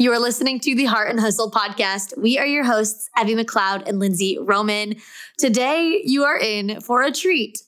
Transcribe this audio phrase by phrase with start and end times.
[0.00, 2.16] You are listening to the Heart and Hustle podcast.
[2.16, 4.96] We are your hosts, Evie McLeod and Lindsay Roman.
[5.36, 7.58] Today, you are in for a treat.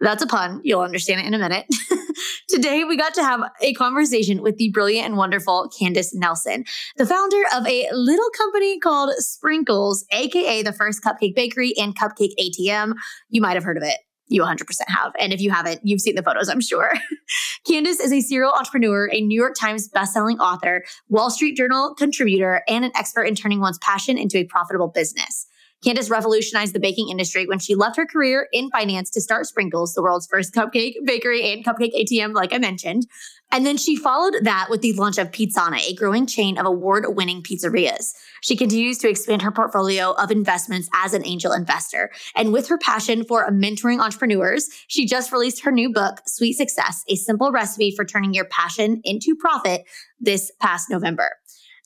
[0.00, 0.60] That's a pun.
[0.64, 1.64] You'll understand it in a minute.
[2.50, 6.66] Today, we got to have a conversation with the brilliant and wonderful Candace Nelson,
[6.98, 12.34] the founder of a little company called Sprinkles, aka the first cupcake bakery and cupcake
[12.38, 12.92] ATM.
[13.30, 13.96] You might have heard of it
[14.28, 14.58] you 100%
[14.88, 15.12] have.
[15.20, 16.92] And if you haven't, you've seen the photos, I'm sure.
[17.66, 22.62] Candace is a serial entrepreneur, a New York Times bestselling author, Wall Street Journal contributor,
[22.68, 25.46] and an expert in turning one's passion into a profitable business.
[25.84, 29.94] Candace revolutionized the baking industry when she left her career in finance to start Sprinkles,
[29.94, 33.06] the world's first cupcake bakery and cupcake ATM, like I mentioned.
[33.52, 37.04] And then she followed that with the launch of Pizzana, a growing chain of award
[37.08, 38.12] winning pizzerias.
[38.42, 42.10] She continues to expand her portfolio of investments as an angel investor.
[42.34, 47.04] And with her passion for mentoring entrepreneurs, she just released her new book, Sweet Success
[47.08, 49.84] A Simple Recipe for Turning Your Passion into Profit,
[50.20, 51.30] this past November.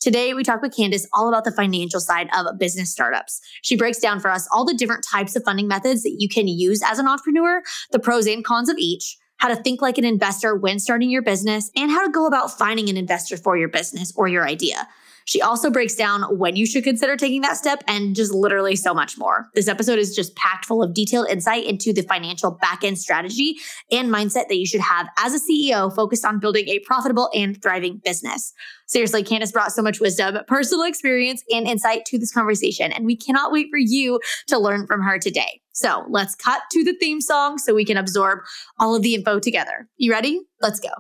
[0.00, 3.38] Today, we talk with Candace all about the financial side of business startups.
[3.60, 6.48] She breaks down for us all the different types of funding methods that you can
[6.48, 10.04] use as an entrepreneur, the pros and cons of each, how to think like an
[10.04, 13.68] investor when starting your business, and how to go about finding an investor for your
[13.68, 14.86] business or your idea.
[15.24, 18.92] She also breaks down when you should consider taking that step and just literally so
[18.92, 19.46] much more.
[19.54, 23.56] This episode is just packed full of detailed insight into the financial backend strategy
[23.92, 27.62] and mindset that you should have as a CEO focused on building a profitable and
[27.62, 28.52] thriving business.
[28.86, 33.16] Seriously, Candace brought so much wisdom, personal experience, and insight to this conversation, and we
[33.16, 34.18] cannot wait for you
[34.48, 35.59] to learn from her today.
[35.80, 38.40] So let's cut to the theme song so we can absorb
[38.78, 39.88] all of the info together.
[39.96, 40.42] You ready?
[40.60, 40.90] Let's go.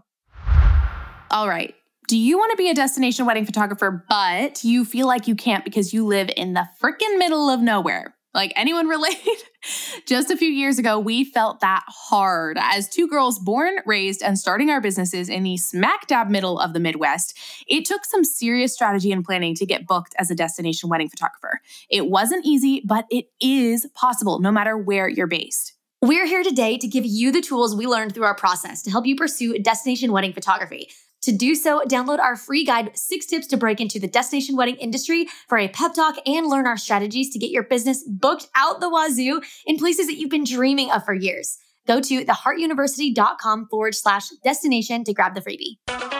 [1.30, 1.74] All right.
[2.08, 5.64] Do you want to be a destination wedding photographer, but you feel like you can't
[5.64, 8.16] because you live in the freaking middle of nowhere?
[8.32, 9.16] Like anyone relate?
[10.06, 12.58] Just a few years ago, we felt that hard.
[12.60, 16.72] As two girls born, raised, and starting our businesses in the smack dab middle of
[16.72, 17.36] the Midwest,
[17.66, 21.60] it took some serious strategy and planning to get booked as a destination wedding photographer.
[21.88, 25.74] It wasn't easy, but it is possible no matter where you're based.
[26.00, 29.06] We're here today to give you the tools we learned through our process to help
[29.06, 30.88] you pursue destination wedding photography.
[31.22, 34.76] To do so, download our free guide, Six Tips to Break into the Destination Wedding
[34.76, 38.80] Industry, for a pep talk and learn our strategies to get your business booked out
[38.80, 41.58] the wazoo in places that you've been dreaming of for years.
[41.86, 46.19] Go to theheartuniversity.com forward slash destination to grab the freebie.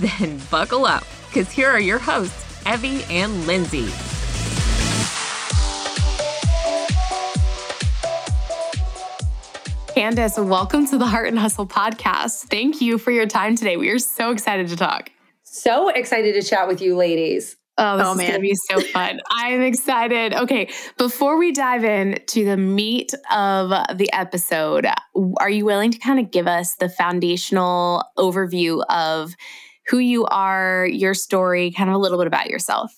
[0.00, 3.86] Then buckle up, because here are your hosts, Evie and Lindsay.
[9.94, 12.48] Candace, welcome to the Heart and Hustle podcast.
[12.48, 13.76] Thank you for your time today.
[13.76, 15.10] We are so excited to talk.
[15.42, 17.58] So excited to chat with you, ladies.
[17.76, 19.20] Oh, this oh, is going to be so fun.
[19.30, 20.32] I'm excited.
[20.32, 23.68] Okay, before we dive in to the meat of
[23.98, 24.86] the episode,
[25.36, 29.34] are you willing to kind of give us the foundational overview of
[29.90, 32.94] who you are, your story, kind of a little bit about yourself.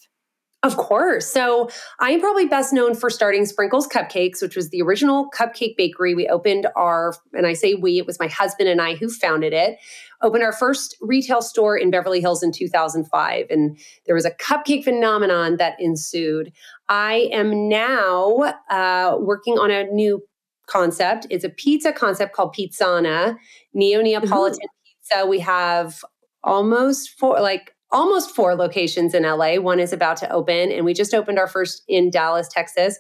[0.62, 1.26] Of course.
[1.26, 6.14] So I'm probably best known for starting Sprinkles Cupcakes, which was the original cupcake bakery.
[6.14, 9.53] We opened our, and I say we, it was my husband and I who founded
[9.53, 9.78] it,
[10.20, 13.47] opened our first retail store in Beverly Hills in 2005.
[13.50, 13.76] And
[14.06, 16.53] there was a cupcake phenomenon that ensued.
[16.88, 20.22] I am now uh, working on a new
[20.66, 21.26] concept.
[21.28, 23.36] It's a pizza concept called Pizzana,
[23.74, 25.26] Neo Neapolitan pizza.
[25.26, 26.04] We have
[26.44, 29.56] almost four, like almost four locations in LA.
[29.56, 32.98] One is about to open, and we just opened our first in Dallas, Texas.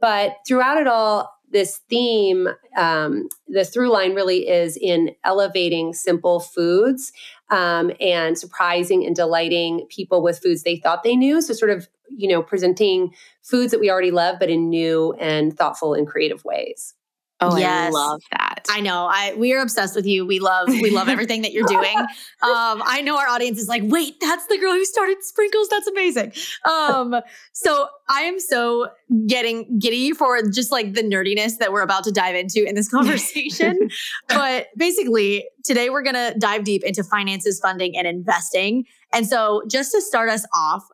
[0.00, 6.40] But throughout it all, this theme, um, the through line really is in elevating simple
[6.40, 7.12] foods
[7.50, 11.40] um, and surprising and delighting people with foods they thought they knew.
[11.42, 15.56] So, sort of, you know, presenting foods that we already love, but in new and
[15.56, 16.94] thoughtful and creative ways.
[17.42, 17.88] Oh, yes.
[17.88, 18.66] I love that.
[18.70, 19.08] I know.
[19.10, 20.24] I we are obsessed with you.
[20.24, 21.98] We love we love everything that you're doing.
[21.98, 25.68] Um, I know our audience is like, wait, that's the girl who started Sprinkles.
[25.68, 26.32] That's amazing.
[26.64, 27.16] Um,
[27.52, 28.88] so I am so
[29.26, 32.88] getting giddy for just like the nerdiness that we're about to dive into in this
[32.88, 33.90] conversation.
[34.28, 38.84] but basically, today we're gonna dive deep into finances, funding, and investing.
[39.12, 40.84] And so, just to start us off,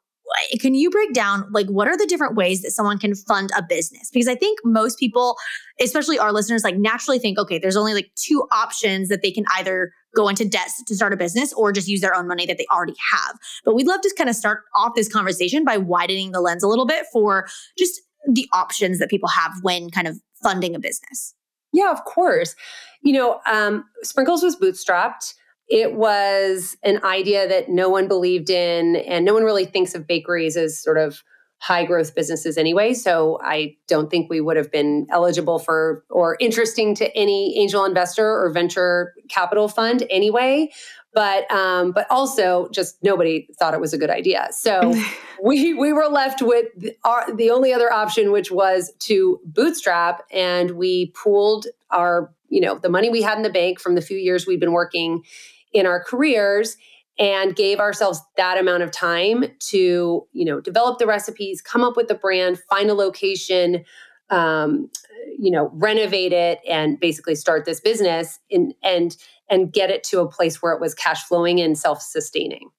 [0.61, 3.63] can you break down like what are the different ways that someone can fund a
[3.63, 4.11] business?
[4.11, 5.37] Because I think most people,
[5.81, 9.45] especially our listeners, like naturally think, okay, there's only like two options that they can
[9.57, 12.59] either go into debt to start a business or just use their own money that
[12.59, 13.39] they already have.
[13.65, 16.69] But we'd love to kind of start off this conversation by widening the lens a
[16.69, 17.47] little bit for
[17.79, 18.01] just
[18.31, 21.35] the options that people have when kind of funding a business.
[21.73, 22.55] Yeah, of course.
[23.03, 25.35] You know, um, Sprinkles was bootstrapped.
[25.69, 30.07] It was an idea that no one believed in, and no one really thinks of
[30.07, 31.23] bakeries as sort of
[31.61, 32.95] high growth businesses anyway.
[32.95, 37.85] So I don't think we would have been eligible for or interesting to any angel
[37.85, 40.71] investor or venture capital fund anyway.
[41.15, 44.49] But um, but also just nobody thought it was a good idea.
[44.53, 44.95] So
[45.43, 50.23] we we were left with the, our, the only other option, which was to bootstrap,
[50.31, 54.01] and we pooled our you know the money we had in the bank from the
[54.01, 55.25] few years we'd been working
[55.73, 56.77] in our careers
[57.19, 61.97] and gave ourselves that amount of time to you know develop the recipes come up
[61.97, 63.85] with the brand find a location
[64.31, 64.91] um,
[65.39, 69.17] you know renovate it and basically start this business in, and
[69.51, 72.71] and get it to a place where it was cash flowing and self-sustaining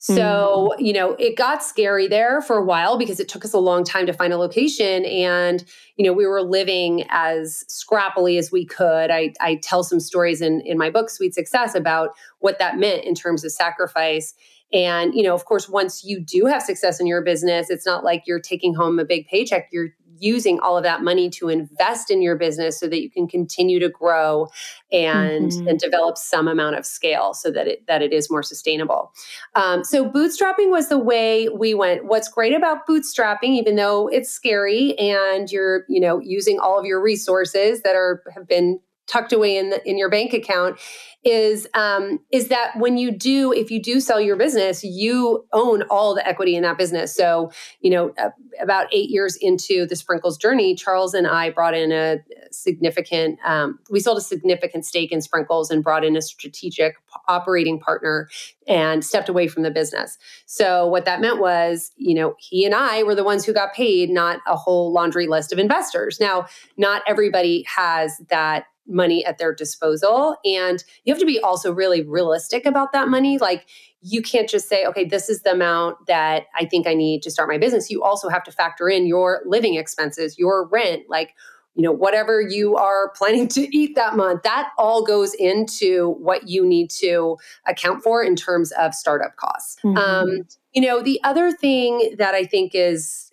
[0.00, 0.86] so, mm.
[0.86, 3.82] you know, it got scary there for a while because it took us a long
[3.82, 5.04] time to find a location.
[5.04, 5.64] And,
[5.96, 9.10] you know, we were living as scrappily as we could.
[9.10, 13.04] I, I tell some stories in, in my book, Sweet Success, about what that meant
[13.04, 14.34] in terms of sacrifice.
[14.72, 18.04] And, you know, of course, once you do have success in your business, it's not
[18.04, 19.68] like you're taking home a big paycheck.
[19.72, 19.88] You're
[20.20, 23.78] using all of that money to invest in your business so that you can continue
[23.78, 24.48] to grow
[24.92, 25.68] and mm-hmm.
[25.68, 29.12] and develop some amount of scale so that it that it is more sustainable.
[29.54, 32.04] Um, so bootstrapping was the way we went.
[32.04, 36.84] What's great about bootstrapping, even though it's scary and you're you know using all of
[36.84, 40.78] your resources that are have been tucked away in the, in your bank account
[41.24, 45.82] is um, is that when you do if you do sell your business you own
[45.90, 47.14] all the equity in that business.
[47.14, 47.50] So
[47.80, 51.92] you know uh, about eight years into the sprinkles journey charles and i brought in
[51.92, 52.18] a
[52.50, 56.96] significant um, we sold a significant stake in sprinkles and brought in a strategic
[57.26, 58.28] operating partner
[58.66, 60.18] and stepped away from the business.
[60.46, 63.74] So what that meant was you know he and i were the ones who got
[63.74, 66.20] paid not a whole laundry list of investors.
[66.20, 66.46] Now
[66.76, 70.36] not everybody has that money at their disposal.
[70.44, 73.38] And you have to be also really realistic about that money.
[73.38, 73.66] Like,
[74.00, 77.30] you can't just say, okay, this is the amount that I think I need to
[77.30, 77.90] start my business.
[77.90, 81.34] You also have to factor in your living expenses, your rent, like,
[81.74, 86.48] you know, whatever you are planning to eat that month, that all goes into what
[86.48, 87.36] you need to
[87.66, 89.76] account for in terms of startup costs.
[89.84, 89.96] Mm-hmm.
[89.96, 90.42] Um,
[90.72, 93.27] you know, the other thing that I think is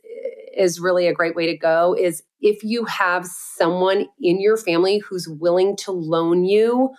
[0.55, 4.99] is really a great way to go is if you have someone in your family
[4.99, 6.91] who's willing to loan you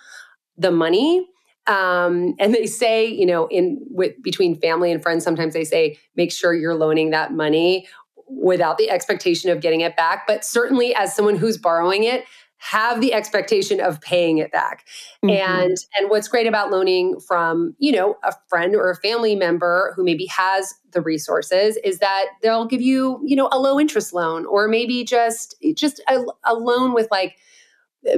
[0.57, 1.27] the money
[1.67, 5.97] um, and they say you know in with between family and friends sometimes they say
[6.15, 7.87] make sure you're loaning that money
[8.27, 10.27] without the expectation of getting it back.
[10.27, 12.25] But certainly as someone who's borrowing it
[12.57, 14.85] have the expectation of paying it back.
[15.23, 15.29] Mm-hmm.
[15.29, 19.93] And and what's great about loaning from, you know, a friend or a family member
[19.95, 24.13] who maybe has the resources is that they'll give you, you know, a low interest
[24.13, 27.37] loan or maybe just just a, a loan with like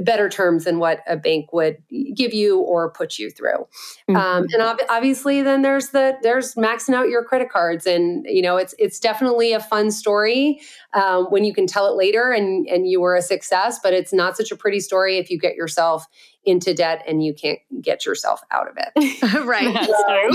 [0.02, 1.78] better terms than what a bank would
[2.14, 3.68] give you or put you through.
[4.10, 4.16] Um, mm-hmm.
[4.16, 8.42] Um, and ob- obviously, then there's the there's maxing out your credit cards, and you
[8.42, 10.62] know it's it's definitely a fun story
[10.94, 13.80] um, when you can tell it later and and you were a success.
[13.82, 16.06] But it's not such a pretty story if you get yourself
[16.46, 19.24] into debt and you can't get yourself out of it.
[19.46, 19.74] right.
[19.74, 20.30] That's, so,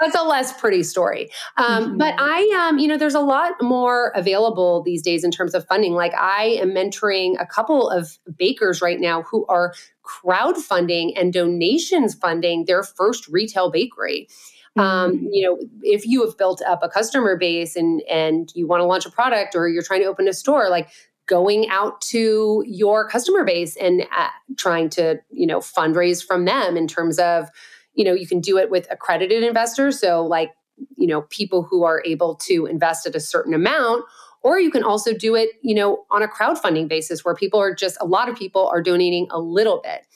[0.00, 1.30] that's a less pretty story.
[1.56, 1.98] Um, mm-hmm.
[1.98, 5.66] But I, um, you know, there's a lot more available these days in terms of
[5.66, 5.92] funding.
[5.92, 9.74] Like I am mentoring a couple of bakers right now who are
[10.04, 14.28] crowdfunding and donations funding their first retail bakery.
[14.76, 15.26] Um, mm-hmm.
[15.32, 18.86] you know, if you have built up a customer base and and you want to
[18.86, 20.88] launch a product or you're trying to open a store, like
[21.26, 26.76] going out to your customer base and uh, trying to you know fundraise from them
[26.76, 27.48] in terms of
[27.94, 30.00] you know you can do it with accredited investors.
[30.00, 30.52] So like
[30.96, 34.04] you know people who are able to invest at a certain amount
[34.42, 37.74] or you can also do it you know on a crowdfunding basis where people are
[37.74, 40.06] just a lot of people are donating a little bit.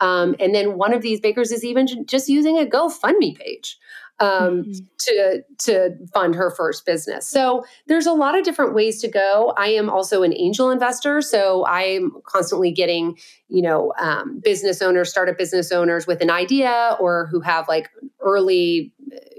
[0.00, 3.78] Um, and then one of these bakers is even just using a gofundme page
[4.20, 4.72] um, mm-hmm.
[4.98, 7.28] to to fund her first business.
[7.28, 9.52] So there's a lot of different ways to go.
[9.56, 13.18] I am also an angel investor, so I'm constantly getting
[13.48, 17.90] you know um, business owners, startup business owners with an idea or who have like
[18.20, 18.92] early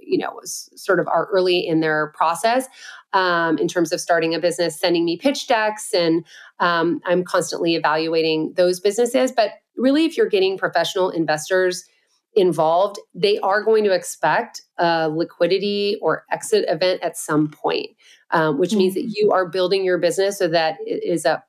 [0.05, 2.67] you know sort of are early in their process
[3.13, 6.25] um, in terms of starting a business sending me pitch decks and
[6.59, 11.85] um, i'm constantly evaluating those businesses but really if you're getting professional investors
[12.35, 17.89] involved, they are going to expect a liquidity or exit event at some point,
[18.31, 21.43] um, which means that you are building your business so that it is a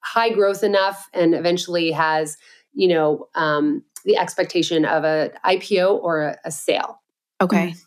[0.00, 2.36] high growth enough and eventually has,
[2.72, 7.00] you know, um, the expectation of a IPO or a, a sale.
[7.40, 7.68] Okay.
[7.68, 7.78] Mm-hmm.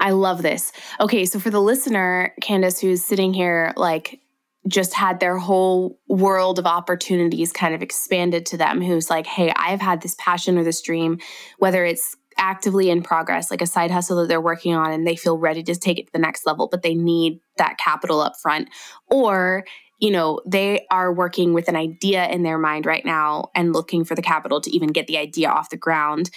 [0.00, 0.72] I love this.
[1.00, 4.20] Okay, so for the listener, Candace, who's sitting here like
[4.66, 9.52] just had their whole world of opportunities kind of expanded to them who's like hey
[9.56, 11.18] i've had this passion or this dream
[11.58, 15.16] whether it's actively in progress like a side hustle that they're working on and they
[15.16, 18.34] feel ready to take it to the next level but they need that capital up
[18.40, 18.68] front.
[19.10, 19.64] Or
[20.00, 24.04] you know they are working with an idea in their mind right now and looking
[24.04, 26.30] for the capital to even get the idea off the ground.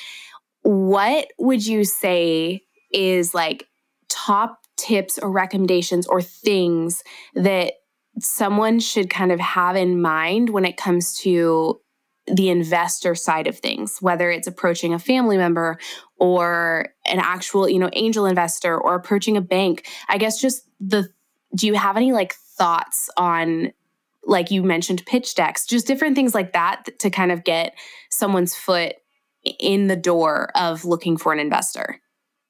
[0.62, 2.62] What would you say
[2.93, 3.67] is like
[4.10, 7.03] top tips or recommendations or things
[7.34, 7.74] that
[8.19, 11.79] someone should kind of have in mind when it comes to
[12.27, 15.79] the investor side of things, whether it's approaching a family member
[16.17, 19.88] or an actual, you know, angel investor or approaching a bank.
[20.09, 21.09] I guess just the
[21.55, 23.71] do you have any like thoughts on
[24.24, 27.74] like you mentioned pitch decks, just different things like that to kind of get
[28.12, 28.95] someone's foot
[29.59, 32.01] in the door of looking for an investor?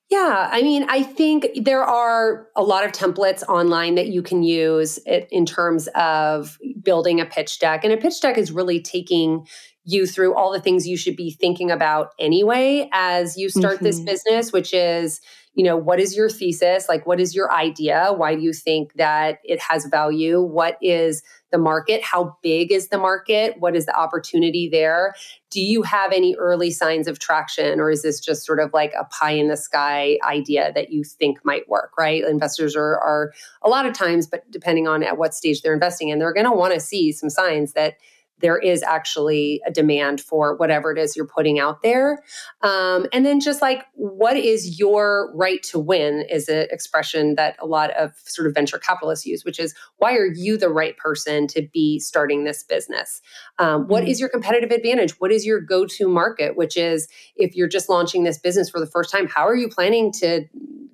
[0.10, 4.42] Yeah, I mean, I think there are a lot of templates online that you can
[4.42, 7.84] use in terms of building a pitch deck.
[7.84, 9.46] And a pitch deck is really taking
[9.84, 13.86] you through all the things you should be thinking about anyway as you start mm-hmm.
[13.86, 15.20] this business, which is
[15.58, 16.88] you know, what is your thesis?
[16.88, 18.14] Like, what is your idea?
[18.16, 20.40] Why do you think that it has value?
[20.40, 22.04] What is the market?
[22.04, 23.56] How big is the market?
[23.58, 25.16] What is the opportunity there?
[25.50, 28.94] Do you have any early signs of traction, or is this just sort of like
[29.00, 32.24] a pie in the sky idea that you think might work, right?
[32.24, 33.34] Investors are, are
[33.64, 36.46] a lot of times, but depending on at what stage they're investing in, they're going
[36.46, 37.96] to want to see some signs that
[38.40, 42.24] there is actually a demand for whatever it is you're putting out there.
[42.62, 47.56] Um, and then just like, what is your right to win is an expression that
[47.60, 50.96] a lot of sort of venture capitalists use, which is why are you the right
[50.98, 53.22] person to be starting this business?
[53.60, 54.12] Um, what mm-hmm.
[54.12, 55.20] is your competitive advantage?
[55.20, 56.56] What is your go to market?
[56.56, 59.70] Which is if you're just launching this business for the first time, how are you
[59.70, 60.46] planning to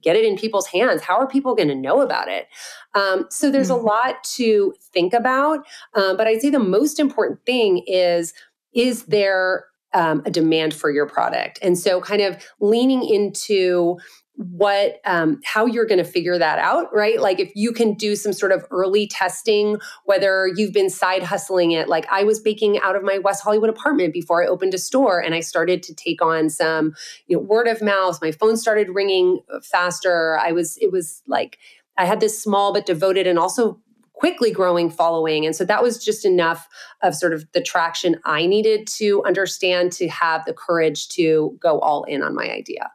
[0.03, 1.01] get it in people's hands?
[1.01, 2.47] How are people going to know about it?
[2.93, 5.65] Um, so there's a lot to think about.
[5.95, 8.33] Um, but I'd say the most important thing is
[8.73, 11.59] is there um, a demand for your product?
[11.61, 13.97] And so kind of leaning into
[14.35, 17.21] what um, how you're going to figure that out right?
[17.21, 21.71] Like if you can do some sort of early testing whether you've been side hustling
[21.71, 24.77] it like i was baking out of my west hollywood apartment before i opened a
[24.77, 26.93] store and i started to take on some
[27.27, 28.19] you know word of mouth.
[28.21, 30.39] My phone started ringing faster.
[30.39, 31.59] I was it was like
[31.97, 33.79] i had this small but devoted and also
[34.23, 36.69] quickly growing following and so that was just enough
[37.01, 41.79] of sort of the traction i needed to understand to have the courage to go
[41.79, 42.89] all in on my idea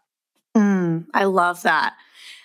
[0.58, 1.94] Mm, I love that.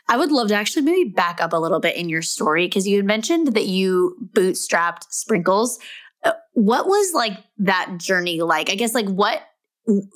[0.08, 2.88] I would love to actually maybe back up a little bit in your story because
[2.88, 5.80] you had mentioned that you bootstrapped Sprinkles.
[6.24, 8.70] Uh, what was like that journey like?
[8.70, 9.42] I guess like what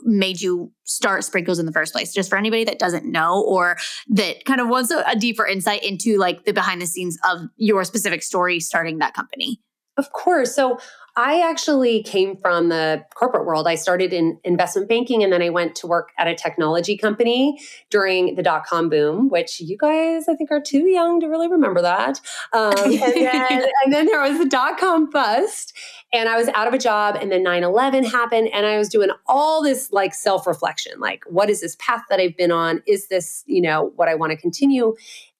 [0.04, 2.14] made you start Sprinkles in the first place?
[2.14, 3.78] Just for anybody that doesn't know or
[4.10, 7.42] that kind of wants a, a deeper insight into like the behind the scenes of
[7.58, 9.60] your specific story starting that company.
[9.98, 10.56] Of course.
[10.56, 10.80] So
[11.20, 13.68] I actually came from the corporate world.
[13.68, 17.60] I started in investment banking and then I went to work at a technology company
[17.90, 21.48] during the dot com boom, which you guys, I think, are too young to really
[21.48, 22.22] remember that.
[22.54, 25.74] Um, and, then, and then there was the dot com bust
[26.14, 28.88] and I was out of a job and then 9 11 happened and I was
[28.88, 32.84] doing all this like self reflection like, what is this path that I've been on?
[32.86, 34.96] Is this, you know, what I want to continue?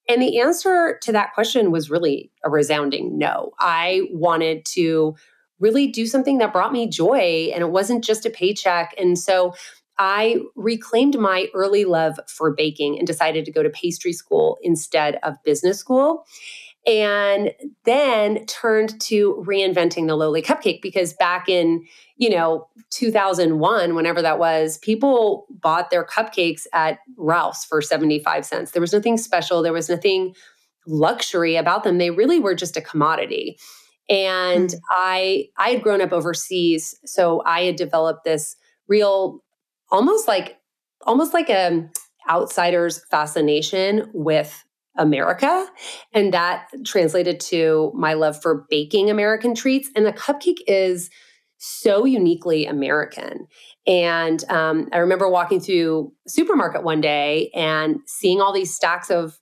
[0.10, 3.52] And the answer to that question was really a resounding no.
[3.60, 5.16] I wanted to
[5.60, 8.94] really do something that brought me joy and it wasn't just a paycheck.
[8.98, 9.54] And so
[9.98, 15.20] I reclaimed my early love for baking and decided to go to pastry school instead
[15.24, 16.26] of business school.
[16.86, 17.52] And
[17.84, 21.86] then turned to reinventing the lowly cupcake because back in,
[22.16, 28.72] you know, 2001, whenever that was, people bought their cupcakes at Ralph's for 75 cents.
[28.72, 30.34] There was nothing special, there was nothing
[30.86, 31.98] luxury about them.
[31.98, 33.58] They really were just a commodity
[34.10, 34.80] and mm.
[34.92, 38.56] i i had grown up overseas so i had developed this
[38.88, 39.44] real
[39.92, 40.60] almost like
[41.06, 41.88] almost like a
[42.30, 44.64] outsider's fascination with
[44.98, 45.68] america
[46.14, 51.10] and that translated to my love for baking american treats and the cupcake is
[51.58, 53.48] so uniquely american
[53.86, 59.40] and um, i remember walking through supermarket one day and seeing all these stacks of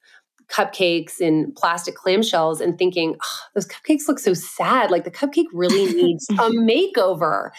[0.47, 4.91] cupcakes in plastic clamshells and thinking, oh, those cupcakes look so sad.
[4.91, 7.49] Like the cupcake really needs a makeover.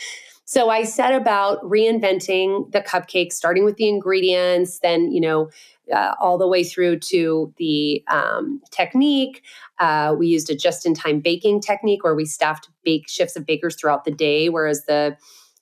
[0.45, 5.50] So I set about reinventing the cupcake, starting with the ingredients, then, you know,
[5.93, 9.43] uh, all the way through to the um, technique.
[9.78, 13.45] Uh, we used a just in time baking technique where we staffed bake shifts of
[13.45, 15.16] bakers throughout the day, whereas the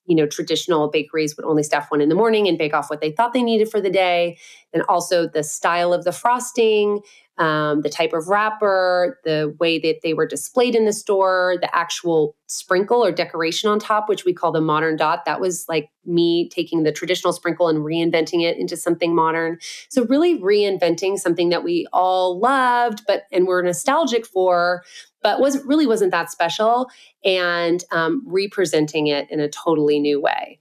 [0.06, 3.00] you know traditional bakeries would only staff one in the morning and bake off what
[3.00, 4.36] they thought they needed for the day
[4.74, 7.00] and also the style of the frosting
[7.36, 11.74] um, the type of wrapper, the way that they were displayed in the store, the
[11.74, 15.24] actual sprinkle or decoration on top, which we call the modern dot.
[15.24, 19.58] That was like me taking the traditional sprinkle and reinventing it into something modern.
[19.88, 24.84] So, really reinventing something that we all loved, but and we're nostalgic for,
[25.20, 26.88] but was really wasn't that special,
[27.24, 30.60] and um, representing it in a totally new way.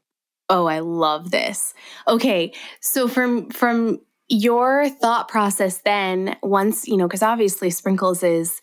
[0.53, 1.73] Oh, I love this.
[2.07, 8.61] Okay, so from from your thought process then, once, you know, because obviously Sprinkles is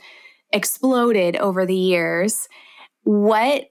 [0.52, 2.48] exploded over the years,
[3.02, 3.64] what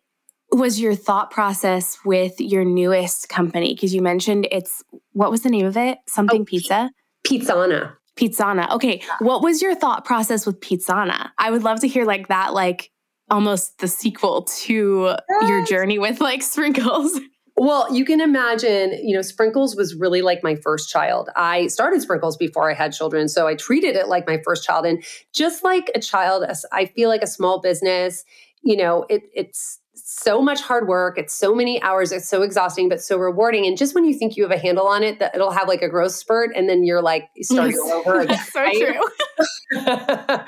[0.52, 3.74] was your thought process with your newest company?
[3.74, 4.84] Because you mentioned it's,
[5.14, 6.00] what was the name of it?
[6.06, 6.92] Something oh, Pizza?
[7.26, 7.94] Pizzana.
[8.18, 8.70] Pizzana.
[8.72, 9.02] Okay.
[9.20, 11.30] What was your thought process with Pizzana?
[11.38, 12.92] I would love to hear like that, like
[13.30, 15.50] almost the sequel to yes.
[15.50, 17.18] your journey with like sprinkles.
[17.60, 21.30] Well, you can imagine, you know, Sprinkles was really like my first child.
[21.36, 24.86] I started Sprinkles before I had children, so I treated it like my first child.
[24.86, 28.24] And just like a child, I feel like a small business,
[28.62, 31.18] you know, it, it's so much hard work.
[31.18, 32.14] It's so many hours.
[32.14, 33.66] It's so exhausting, but so rewarding.
[33.66, 35.82] And just when you think you have a handle on it, that it'll have like
[35.82, 37.92] a growth spurt, and then you're like starting yes.
[37.92, 38.40] over again.
[38.54, 40.46] so true.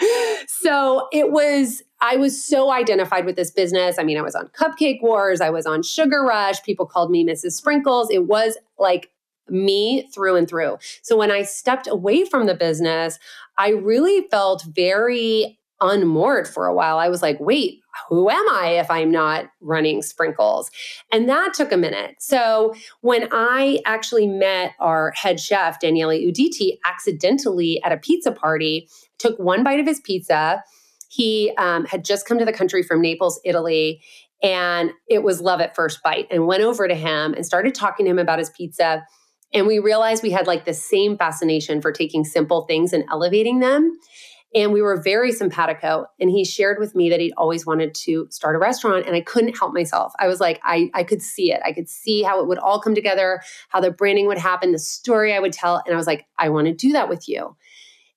[0.48, 3.98] so it was I was so identified with this business.
[4.00, 6.62] I mean, I was on Cupcake Wars, I was on Sugar Rush.
[6.64, 7.52] People called me Mrs.
[7.54, 8.10] Sprinkles.
[8.10, 9.12] It was like
[9.48, 10.78] me through and through.
[11.02, 13.20] So when I stepped away from the business,
[13.58, 16.98] I really felt very unmoored for a while.
[16.98, 20.72] I was like, wait, who am I if I'm not running sprinkles?
[21.12, 22.16] And that took a minute.
[22.20, 28.88] So when I actually met our head chef, Daniele Uditi, accidentally at a pizza party,
[29.18, 30.64] took one bite of his pizza
[31.12, 34.02] he um, had just come to the country from Naples, Italy,
[34.42, 36.26] and it was love at first bite.
[36.32, 39.06] And went over to him and started talking to him about his pizza.
[39.54, 43.60] And we realized we had like the same fascination for taking simple things and elevating
[43.60, 43.92] them.
[44.56, 46.06] And we were very simpatico.
[46.22, 49.06] And he shared with me that he'd always wanted to start a restaurant.
[49.06, 50.14] And I couldn't help myself.
[50.18, 51.60] I was like, I, I could see it.
[51.66, 54.80] I could see how it would all come together, how the branding would happen, the
[54.80, 55.84] story I would tell.
[55.86, 57.58] And I was like, I want to do that with you.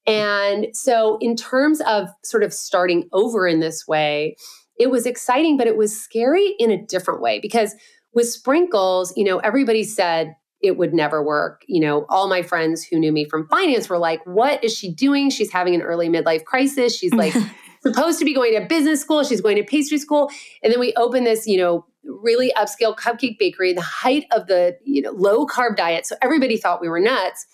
[0.07, 4.37] And so, in terms of sort of starting over in this way,
[4.79, 7.75] it was exciting, but it was scary in a different way because
[8.13, 11.63] with sprinkles, you know, everybody said it would never work.
[11.69, 14.93] You know, all my friends who knew me from finance were like, what is she
[14.93, 15.31] doing?
[15.31, 16.97] She's having an early midlife crisis.
[16.97, 17.35] She's like
[17.83, 19.25] supposed to be going to business school.
[19.25, 20.31] She's going to pastry school.
[20.63, 24.77] And then we open this, you know, really upscale cupcake bakery, the height of the,
[24.85, 26.07] you know, low carb diet.
[26.07, 27.47] So everybody thought we were nuts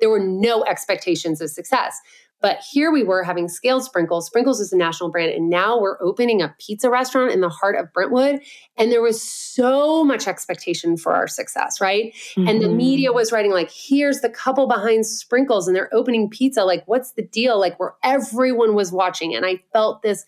[0.00, 2.00] there were no expectations of success.
[2.42, 4.26] But here we were having scaled Sprinkles.
[4.26, 5.32] Sprinkles is a national brand.
[5.32, 8.40] And now we're opening a pizza restaurant in the heart of Brentwood.
[8.76, 12.12] And there was so much expectation for our success, right?
[12.34, 12.46] Mm-hmm.
[12.46, 13.16] And the media mm-hmm.
[13.16, 16.64] was writing, like, here's the couple behind Sprinkles and they're opening pizza.
[16.64, 17.58] Like, what's the deal?
[17.58, 19.34] Like, where everyone was watching.
[19.34, 20.26] And I felt this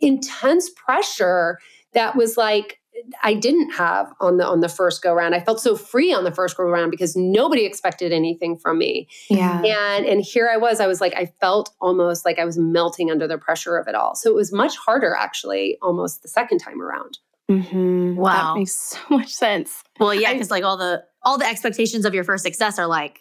[0.00, 1.58] intense pressure
[1.92, 2.80] that was like,
[3.22, 5.34] I didn't have on the on the first go round.
[5.34, 9.08] I felt so free on the first go round because nobody expected anything from me.
[9.28, 9.62] Yeah.
[9.62, 10.80] And and here I was.
[10.80, 13.94] I was like I felt almost like I was melting under the pressure of it
[13.94, 14.14] all.
[14.14, 17.18] So it was much harder actually almost the second time around.
[17.50, 18.16] Mm-hmm.
[18.16, 18.54] Wow.
[18.54, 19.82] That makes so much sense.
[19.98, 23.20] Well, yeah, because like all the all the expectations of your first success are like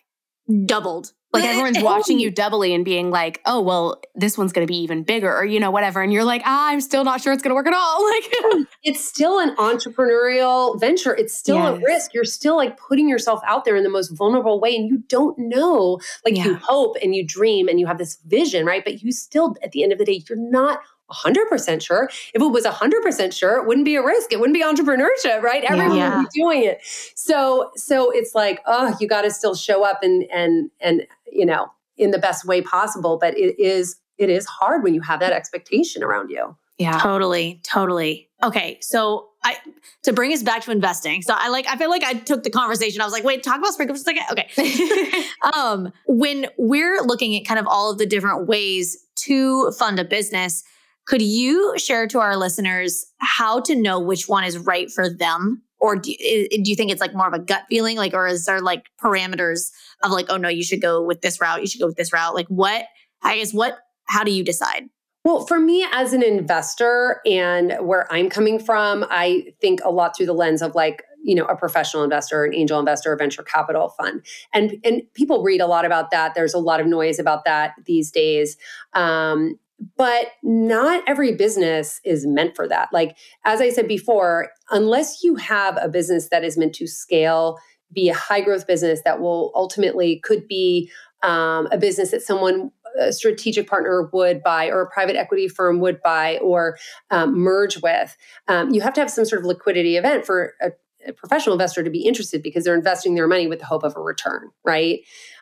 [0.66, 4.72] doubled like everyone's watching you doubly and being like, oh, well, this one's going to
[4.72, 6.02] be even bigger or, you know, whatever.
[6.02, 8.02] And you're like, ah, I'm still not sure it's going to work at all.
[8.12, 11.16] Like, it's still an entrepreneurial venture.
[11.16, 11.78] It's still yes.
[11.78, 12.14] a risk.
[12.14, 14.76] You're still like putting yourself out there in the most vulnerable way.
[14.76, 16.46] And you don't know, like, yeah.
[16.46, 18.84] you hope and you dream and you have this vision, right?
[18.84, 22.10] But you still, at the end of the day, you're not 100% sure.
[22.34, 24.32] If it was 100% sure, it wouldn't be a risk.
[24.32, 25.64] It wouldn't be entrepreneurship, right?
[25.64, 26.18] Everyone yeah.
[26.18, 26.80] would be doing it.
[27.16, 31.46] So so it's like, oh, you got to still show up and and and you
[31.46, 35.20] know, in the best way possible, but it is it is hard when you have
[35.20, 36.56] that expectation around you.
[36.78, 36.98] Yeah.
[36.98, 37.60] Totally.
[37.64, 38.30] Totally.
[38.42, 38.80] Okay.
[38.82, 39.58] So I
[40.04, 41.22] to bring us back to investing.
[41.22, 43.02] So I like I feel like I took the conversation.
[43.02, 44.26] I was like, wait, talk about sprinkles for a.
[44.32, 45.24] Okay.
[45.56, 50.06] um, when we're looking at kind of all of the different ways to fund a
[50.06, 50.64] business,
[51.06, 55.64] could you share to our listeners how to know which one is right for them?
[55.80, 57.98] Or do, do you think it's like more of a gut feeling?
[57.98, 59.72] Like, or is there like parameters
[60.04, 62.14] of like, oh no, you should go with this route, you should go with this
[62.14, 62.36] route?
[62.36, 62.86] Like, what,
[63.24, 64.84] I guess, what, how do you decide?
[65.24, 70.16] Well, for me as an investor and where I'm coming from, I think a lot
[70.16, 73.44] through the lens of like, you know a professional investor an angel investor a venture
[73.44, 77.20] capital fund and and people read a lot about that there's a lot of noise
[77.20, 78.58] about that these days
[78.94, 79.56] um,
[79.98, 82.90] but not every business is meant for that.
[82.92, 87.58] Like as i said before unless you have a business that is meant to scale
[87.94, 90.90] be a high growth business that will ultimately could be
[91.24, 95.80] um, a business that someone a strategic partner would buy or a private equity firm
[95.80, 96.78] would buy or
[97.10, 98.18] um, merge with
[98.48, 100.72] um, you have to have some sort of liquidity event for a,
[101.08, 103.96] a, professional investor to be interested because they're investing their money with the hope of
[103.96, 105.00] a return right?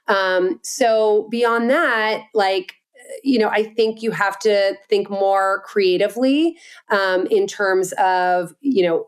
[0.07, 2.75] Um, so beyond that like
[3.23, 6.57] you know, I think you have to think more creatively
[6.89, 9.07] um, in terms of, you know,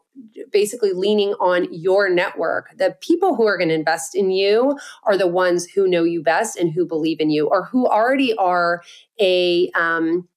[0.51, 2.75] basically leaning on your network.
[2.77, 6.21] The people who are going to invest in you are the ones who know you
[6.21, 8.81] best and who believe in you or who already are
[9.19, 10.27] a, um,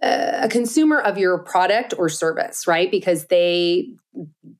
[0.00, 3.88] a consumer of your product or service right because they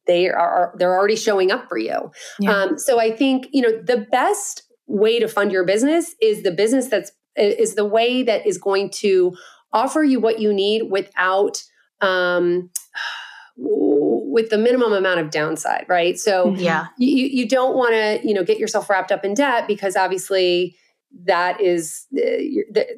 [0.06, 2.50] they are they're already showing up for you yeah.
[2.50, 6.50] um, so i think you know the best way to fund your business is the
[6.50, 9.36] business that's is the way that is going to
[9.72, 11.62] offer you what you need without
[12.00, 12.70] um,
[13.56, 16.60] with the minimum amount of downside right so mm-hmm.
[16.60, 19.96] yeah you, you don't want to you know get yourself wrapped up in debt because
[19.96, 20.76] obviously
[21.24, 22.20] that is uh,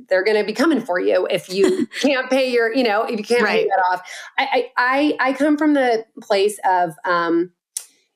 [0.08, 3.18] they're going to be coming for you if you can't pay your you know if
[3.18, 3.62] you can't right.
[3.62, 4.02] pay that off
[4.38, 7.52] I, I i come from the place of um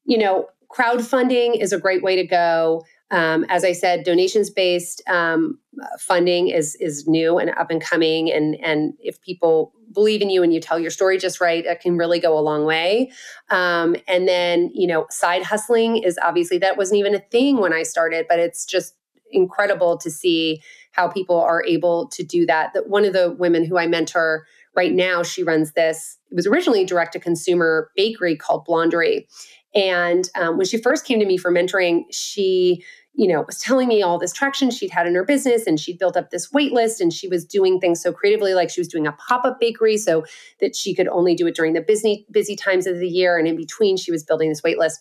[0.04, 5.02] you know crowdfunding is a great way to go um, as I said, donations based
[5.08, 5.58] um,
[5.98, 10.42] funding is is new and up and coming, and and if people believe in you
[10.42, 13.10] and you tell your story just right, it can really go a long way.
[13.50, 17.72] Um, and then you know, side hustling is obviously that wasn't even a thing when
[17.72, 18.94] I started, but it's just
[19.30, 20.62] incredible to see
[20.92, 22.72] how people are able to do that.
[22.72, 26.18] That one of the women who I mentor right now, she runs this.
[26.30, 29.26] It was originally direct to consumer bakery called Blondery.
[29.74, 32.82] And um, when she first came to me for mentoring, she
[33.16, 35.98] you know, was telling me all this traction she'd had in her business and she'd
[35.98, 38.88] built up this wait list and she was doing things so creatively, like she was
[38.88, 40.24] doing a pop-up bakery so
[40.60, 43.38] that she could only do it during the busy, busy times of the year.
[43.38, 45.00] And in between, she was building this wait list.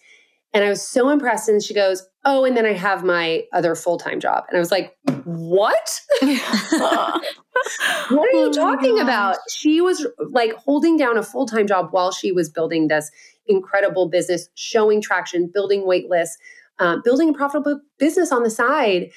[0.54, 1.50] And I was so impressed.
[1.50, 4.44] And she goes, Oh, and then I have my other full-time job.
[4.48, 6.00] And I was like, What?
[6.20, 7.24] what
[8.12, 9.38] are you oh talking about?
[9.50, 13.10] She was like holding down a full-time job while she was building this
[13.48, 16.38] incredible business, showing traction, building wait lists
[16.80, 19.12] uh, building a profitable business on the side.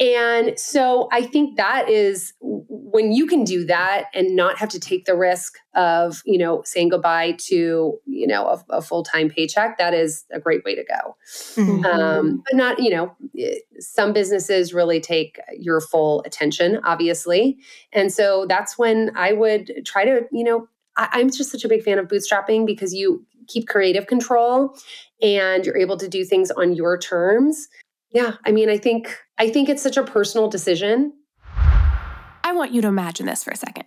[0.00, 4.80] And so I think that is when you can do that and not have to
[4.80, 9.28] take the risk of, you know, saying goodbye to, you know, a, a full time
[9.28, 11.16] paycheck, that is a great way to go.
[11.54, 11.84] Mm-hmm.
[11.84, 13.14] Um, but not, you know,
[13.78, 17.58] some businesses really take your full attention, obviously.
[17.92, 21.68] And so that's when I would try to, you know, I, I'm just such a
[21.68, 24.74] big fan of bootstrapping because you keep creative control
[25.20, 27.68] and you're able to do things on your terms.
[28.10, 31.12] Yeah, I mean, I think I think it's such a personal decision.
[32.44, 33.84] I want you to imagine this for a second.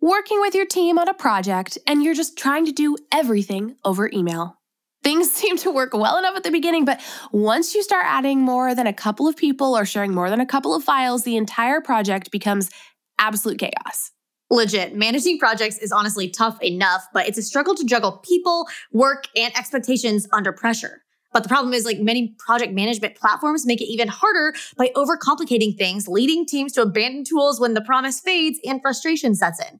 [0.00, 4.08] Working with your team on a project and you're just trying to do everything over
[4.12, 4.56] email.
[5.02, 7.00] Things seem to work well enough at the beginning, but
[7.32, 10.46] once you start adding more than a couple of people or sharing more than a
[10.46, 12.70] couple of files, the entire project becomes
[13.18, 14.12] absolute chaos.
[14.52, 19.28] Legit, managing projects is honestly tough enough, but it's a struggle to juggle people, work,
[19.36, 21.02] and expectations under pressure.
[21.32, 25.78] But the problem is, like many project management platforms make it even harder by overcomplicating
[25.78, 29.78] things, leading teams to abandon tools when the promise fades and frustration sets in.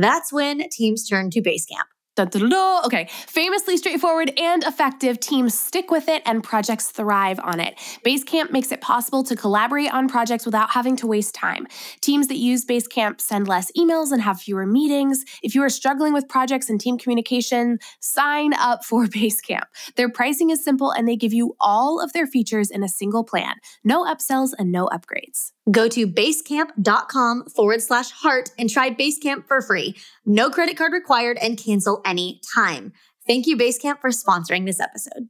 [0.00, 1.91] That's when teams turn to Basecamp.
[2.14, 5.18] Da, da, da, okay, famously straightforward and effective.
[5.18, 7.74] Teams stick with it and projects thrive on it.
[8.04, 11.66] Basecamp makes it possible to collaborate on projects without having to waste time.
[12.02, 15.24] Teams that use Basecamp send less emails and have fewer meetings.
[15.42, 19.64] If you are struggling with projects and team communication, sign up for Basecamp.
[19.96, 23.24] Their pricing is simple and they give you all of their features in a single
[23.24, 23.54] plan.
[23.84, 25.52] No upsells and no upgrades.
[25.70, 29.96] Go to basecamp.com forward slash heart and try Basecamp for free.
[30.26, 32.92] No credit card required and cancel any time.
[33.26, 35.28] Thank you, Basecamp, for sponsoring this episode.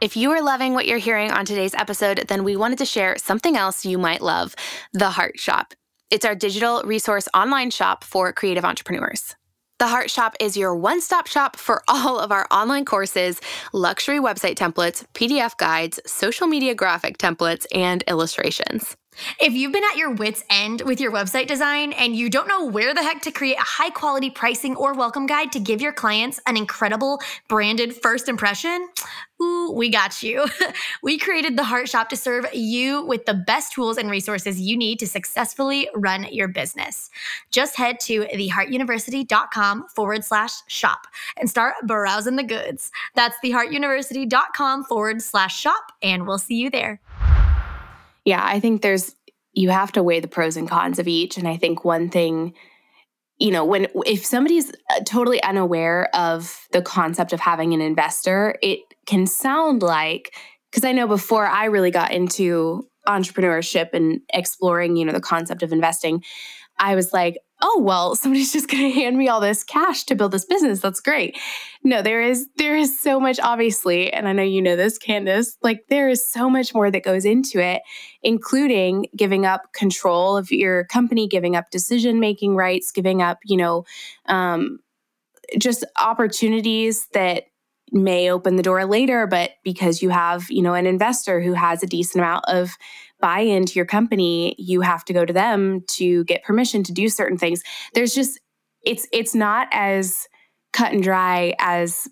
[0.00, 3.16] If you are loving what you're hearing on today's episode, then we wanted to share
[3.18, 4.54] something else you might love
[4.92, 5.74] The Heart Shop.
[6.10, 9.34] It's our digital resource online shop for creative entrepreneurs.
[9.78, 13.42] The Heart Shop is your one stop shop for all of our online courses,
[13.74, 18.96] luxury website templates, PDF guides, social media graphic templates, and illustrations.
[19.40, 22.64] If you've been at your wits' end with your website design and you don't know
[22.64, 25.92] where the heck to create a high quality pricing or welcome guide to give your
[25.92, 28.88] clients an incredible branded first impression,
[29.40, 30.46] ooh, we got you.
[31.02, 34.76] we created the Heart Shop to serve you with the best tools and resources you
[34.76, 37.10] need to successfully run your business.
[37.50, 42.90] Just head to theheartuniversity.com forward slash shop and start browsing the goods.
[43.14, 47.00] That's theheartuniversity.com forward slash shop, and we'll see you there.
[48.26, 49.14] Yeah, I think there's,
[49.52, 51.38] you have to weigh the pros and cons of each.
[51.38, 52.52] And I think one thing,
[53.38, 58.56] you know, when, if somebody's uh, totally unaware of the concept of having an investor,
[58.62, 60.34] it can sound like,
[60.70, 65.62] because I know before I really got into entrepreneurship and exploring, you know, the concept
[65.62, 66.24] of investing,
[66.78, 70.14] I was like, oh well somebody's just going to hand me all this cash to
[70.14, 70.80] build this business.
[70.80, 71.36] That's great.
[71.82, 75.56] No there is there is so much obviously and i know you know this candace
[75.62, 77.82] like there is so much more that goes into it
[78.22, 83.56] including giving up control of your company giving up decision making rights giving up you
[83.56, 83.84] know
[84.26, 84.78] um,
[85.58, 87.44] just opportunities that
[87.92, 91.82] may open the door later but because you have you know an investor who has
[91.82, 92.70] a decent amount of
[93.20, 97.08] buy into your company, you have to go to them to get permission to do
[97.08, 97.62] certain things.
[97.94, 98.40] There's just
[98.82, 100.26] it's it's not as
[100.72, 102.08] cut and dry as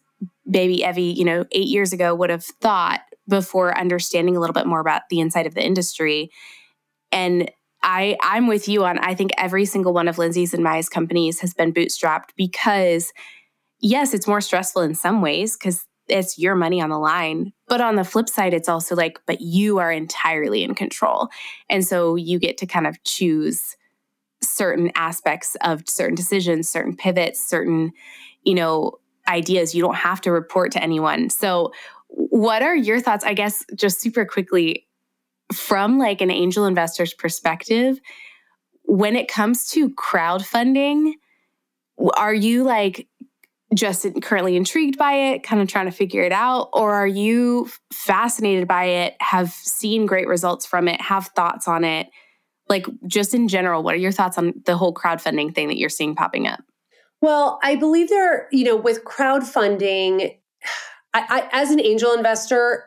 [0.51, 4.67] baby Evie, you know, 8 years ago would have thought before understanding a little bit
[4.67, 6.31] more about the inside of the industry.
[7.12, 7.51] And
[7.83, 11.40] I I'm with you on I think every single one of Lindsay's and Maya's companies
[11.40, 13.12] has been bootstrapped because
[13.81, 17.53] yes, it's more stressful in some ways because it's your money on the line.
[17.67, 21.29] But on the flip side, it's also like, but you are entirely in control.
[21.69, 23.77] And so you get to kind of choose
[24.43, 27.93] certain aspects of certain decisions, certain pivots, certain,
[28.45, 29.75] you know, ideas.
[29.75, 31.31] You don't have to report to anyone.
[31.31, 31.73] So,
[32.09, 33.25] what are your thoughts?
[33.25, 34.87] I guess just super quickly
[35.53, 37.99] from like an angel investor's perspective,
[38.83, 41.14] when it comes to crowdfunding,
[42.17, 43.09] are you like
[43.74, 46.70] just currently intrigued by it, kind of trying to figure it out?
[46.72, 51.84] Or are you fascinated by it, have seen great results from it, have thoughts on
[51.84, 52.08] it?
[52.68, 55.90] Like, just in general, what are your thoughts on the whole crowdfunding thing that you're
[55.90, 56.60] seeing popping up?
[57.20, 60.37] Well, I believe there, you know, with crowdfunding,
[61.14, 62.84] I, I, as an angel investor,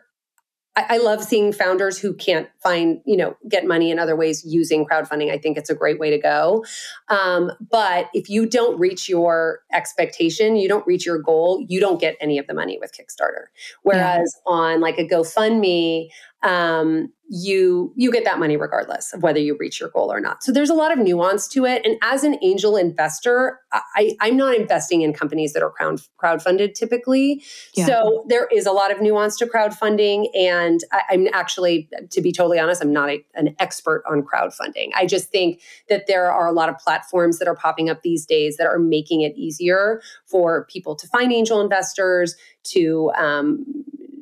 [0.77, 4.43] I, I love seeing founders who can't find, you know, get money in other ways
[4.45, 5.31] using crowdfunding.
[5.31, 6.63] I think it's a great way to go.
[7.09, 11.99] Um, but if you don't reach your expectation, you don't reach your goal, you don't
[11.99, 13.47] get any of the money with Kickstarter.
[13.81, 14.53] Whereas yeah.
[14.53, 16.09] on like a GoFundMe,
[16.43, 20.43] um, you you get that money regardless of whether you reach your goal or not.
[20.43, 21.85] So there's a lot of nuance to it.
[21.85, 26.73] And as an angel investor, I, I'm not investing in companies that are crowd crowdfunded
[26.73, 27.43] typically.
[27.73, 27.85] Yeah.
[27.87, 30.27] So there is a lot of nuance to crowdfunding.
[30.35, 34.91] And I, am actually, to be totally honest, I'm not a, an expert on crowdfunding.
[34.95, 38.25] I just think that there are a lot of platforms that are popping up these
[38.25, 43.65] days that are making it easier for people to find angel investors to um,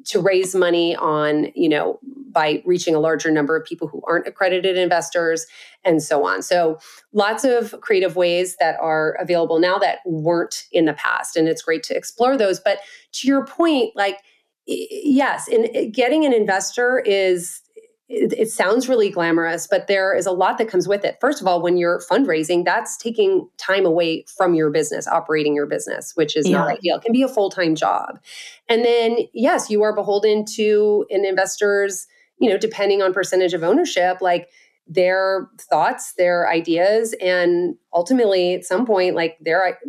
[0.05, 1.99] to raise money on you know
[2.35, 5.47] by reaching a larger number of people who aren't accredited investors
[5.83, 6.43] and so on.
[6.43, 6.77] So,
[7.13, 11.35] lots of creative ways that are available now that weren't in the past.
[11.35, 12.59] And it's great to explore those.
[12.59, 12.79] But
[13.13, 14.19] to your point, like,
[14.67, 17.61] yes, in getting an investor is
[18.07, 21.17] it, it, sounds really glamorous, but there is a lot that comes with it.
[21.19, 25.65] First of all, when you're fundraising, that's taking time away from your business, operating your
[25.65, 26.57] business, which is yeah.
[26.57, 26.97] not ideal.
[26.97, 28.19] It can be a full time job.
[28.69, 32.05] And then, yes, you are beholden to an investor's
[32.39, 34.49] you know, depending on percentage of ownership, like
[34.87, 39.79] their thoughts, their ideas, and ultimately at some point, like their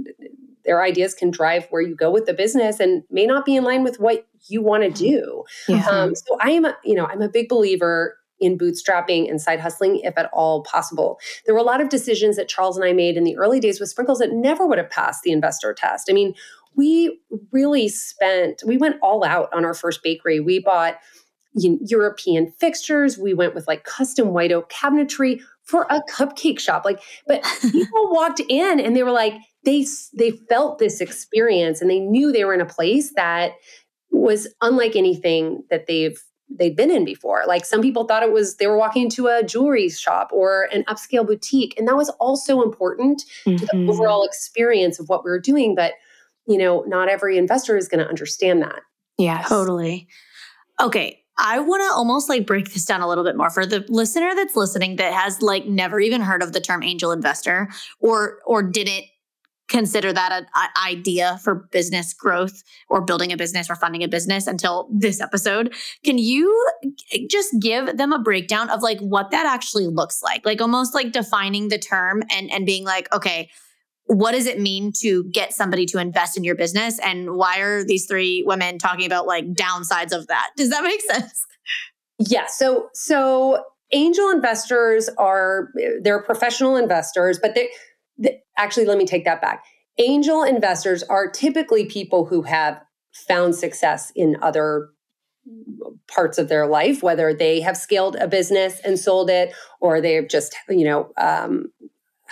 [0.64, 3.62] their ideas can drive where you go with the business and may not be in
[3.62, 5.44] line with what you want to do.
[5.68, 5.86] Yeah.
[5.88, 9.60] Um, so I am, a, you know, I'm a big believer in bootstrapping and side
[9.60, 11.18] hustling if at all possible.
[11.46, 13.78] There were a lot of decisions that Charles and I made in the early days
[13.78, 16.08] with Sprinkles that never would have passed the investor test.
[16.10, 16.34] I mean,
[16.74, 17.20] we
[17.52, 20.40] really spent, we went all out on our first bakery.
[20.40, 20.98] We bought
[21.56, 23.18] European fixtures.
[23.18, 26.84] We went with like custom white oak cabinetry for a cupcake shop.
[26.84, 31.90] Like, but people walked in and they were like, they they felt this experience and
[31.90, 33.52] they knew they were in a place that
[34.10, 37.42] was unlike anything that they've they'd been in before.
[37.46, 40.84] Like some people thought it was they were walking into a jewelry shop or an
[40.84, 43.56] upscale boutique, and that was also important mm-hmm.
[43.56, 43.90] to the mm-hmm.
[43.90, 45.74] overall experience of what we were doing.
[45.74, 45.94] But
[46.46, 48.80] you know, not every investor is going to understand that.
[49.18, 50.06] Yeah, totally.
[50.80, 53.84] Okay, I want to almost like break this down a little bit more for the
[53.88, 57.68] listener that's listening that has like never even heard of the term angel investor
[58.00, 59.04] or or didn't
[59.68, 64.46] consider that an idea for business growth or building a business or funding a business
[64.46, 65.74] until this episode.
[66.04, 66.54] Can you
[67.28, 70.46] just give them a breakdown of like what that actually looks like?
[70.46, 73.50] Like almost like defining the term and and being like, okay,
[74.06, 77.84] what does it mean to get somebody to invest in your business and why are
[77.84, 80.50] these three women talking about like downsides of that?
[80.56, 81.44] Does that make sense?
[82.18, 82.46] Yeah.
[82.46, 85.68] So so angel investors are
[86.02, 87.68] they're professional investors, but they
[88.56, 89.64] actually, let me take that back.
[89.98, 92.80] Angel investors are typically people who have
[93.28, 94.88] found success in other
[96.08, 100.28] parts of their life, whether they have scaled a business and sold it, or they've
[100.28, 101.66] just, you know, um,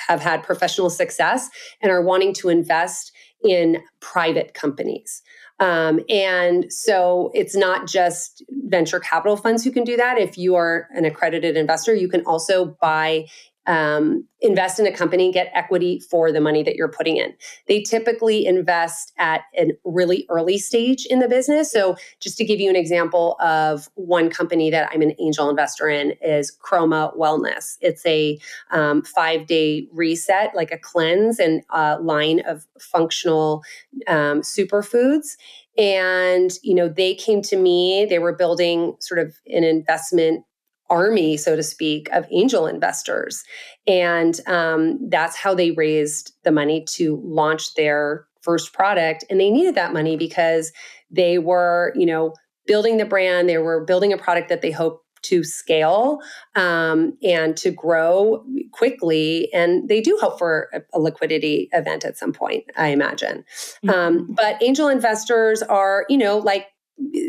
[0.09, 1.48] have had professional success
[1.80, 3.12] and are wanting to invest
[3.44, 5.22] in private companies.
[5.61, 10.18] Um, and so it's not just venture capital funds who can do that.
[10.18, 13.26] If you are an accredited investor, you can also buy
[13.66, 17.33] um, invest in a company, get equity for the money that you're putting in.
[17.66, 21.72] They typically invest at a really early stage in the business.
[21.72, 25.88] So, just to give you an example of one company that I'm an angel investor
[25.88, 27.77] in is Kroma Wellness.
[27.81, 28.38] It's a
[28.70, 33.62] um, five day reset, like a cleanse and a line of functional
[34.07, 35.37] um, superfoods
[35.77, 40.44] and you know they came to me they were building sort of an investment
[40.90, 43.42] army, so to speak, of angel investors.
[43.87, 49.25] And um, that's how they raised the money to launch their first product.
[49.31, 50.73] And they needed that money because
[51.11, 52.35] they were, you know,
[52.66, 56.20] building the brand, they were building a product that they hoped to scale
[56.55, 59.49] um, and to grow quickly.
[59.55, 63.44] And they do hope for a, a liquidity event at some point, I imagine.
[63.85, 63.90] Mm-hmm.
[63.90, 66.66] Um, but angel investors are, you know, like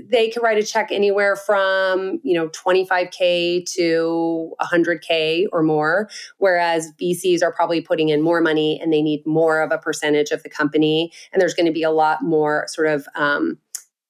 [0.08, 6.92] they can write a check anywhere from you know 25k to 100k or more whereas
[7.02, 10.44] vcs are probably putting in more money and they need more of a percentage of
[10.44, 11.12] the company.
[11.32, 13.58] And there's going to be a lot more sort of um,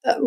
[0.04, 0.18] uh,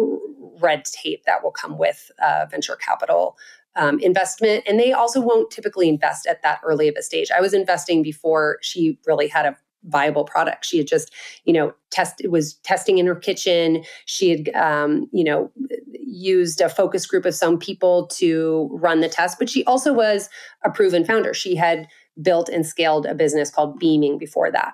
[0.62, 3.38] red tape that will come with uh, venture capital
[3.76, 4.64] um, investment.
[4.68, 7.30] And they also won't typically invest at that early of a stage.
[7.36, 10.66] I was investing before she really had a viable product.
[10.66, 11.14] She had just,
[11.46, 13.84] you know, test was testing in her kitchen.
[14.06, 15.52] She had, um, you know,
[15.92, 20.30] used a focus group of some people to run the test, but she also was
[20.64, 21.34] a proven founder.
[21.34, 21.88] She had
[22.22, 24.74] built and scaled a business called Beaming before that.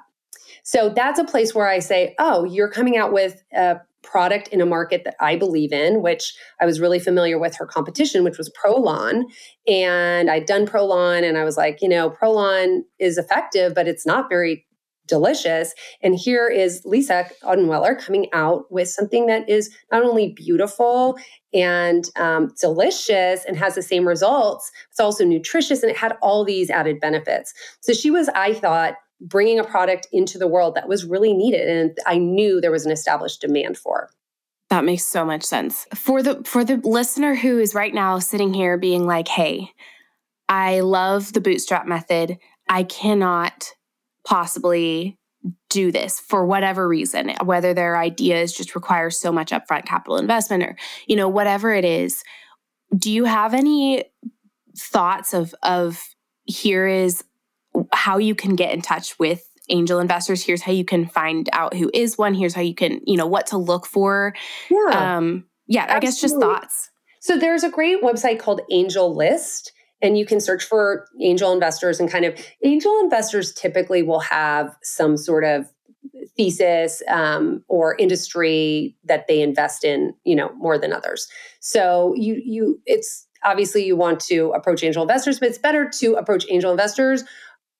[0.63, 4.61] So that's a place where I say, oh, you're coming out with a product in
[4.61, 8.37] a market that I believe in, which I was really familiar with her competition, which
[8.37, 9.23] was Prolon.
[9.67, 14.05] And I'd done Prolon and I was like, you know, Prolon is effective, but it's
[14.05, 14.65] not very
[15.07, 15.73] delicious.
[16.01, 21.17] And here is Lisa Odenweller coming out with something that is not only beautiful
[21.53, 26.43] and um, delicious and has the same results, it's also nutritious and it had all
[26.43, 27.53] these added benefits.
[27.81, 31.67] So she was, I thought, bringing a product into the world that was really needed
[31.67, 34.09] and I knew there was an established demand for.
[34.69, 35.85] That makes so much sense.
[35.93, 39.71] For the for the listener who is right now sitting here being like, "Hey,
[40.49, 42.39] I love the bootstrap method.
[42.67, 43.73] I cannot
[44.25, 45.17] possibly
[45.69, 50.63] do this for whatever reason, whether their ideas just require so much upfront capital investment
[50.63, 50.75] or,
[51.07, 52.23] you know, whatever it is.
[52.97, 54.03] Do you have any
[54.77, 56.03] thoughts of of
[56.43, 57.23] here is
[57.93, 60.43] how you can get in touch with angel investors?
[60.43, 62.33] Here's how you can find out who is one.
[62.33, 64.33] Here's how you can you know what to look for.
[64.69, 65.17] Yeah.
[65.17, 65.95] Um yeah Absolutely.
[65.95, 66.89] i guess just thoughts.
[67.19, 72.11] So there's a great website called AngelList and you can search for angel investors and
[72.11, 75.71] kind of angel investors typically will have some sort of
[76.37, 81.27] thesis um, or industry that they invest in you know more than others
[81.59, 86.13] so you you it's obviously you want to approach angel investors but it's better to
[86.15, 87.23] approach angel investors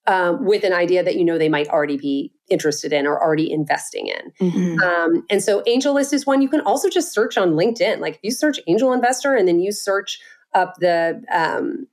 [0.08, 3.52] um, with an idea that you know they might already be interested in or already
[3.52, 4.50] investing in.
[4.50, 4.80] Mm-hmm.
[4.80, 8.00] Um, and so AngelList is one you can also just search on LinkedIn.
[8.00, 10.20] Like if you search angel investor and then you search
[10.54, 11.88] up the um,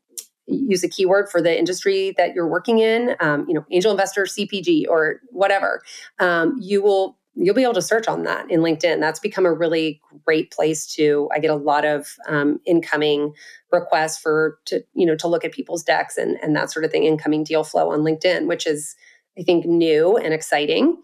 [0.53, 4.25] use a keyword for the industry that you're working in, um, you know, angel investor,
[4.25, 5.83] CPG, or whatever,
[6.19, 9.01] um, you will you'll be able to search on that in LinkedIn.
[9.01, 11.31] That's become a really great place to.
[11.33, 13.33] I get a lot of um, incoming
[13.71, 16.91] requests for to you know to look at people's decks and and that sort of
[16.91, 18.95] thing, incoming deal flow on LinkedIn, which is
[19.39, 21.01] I think new and exciting.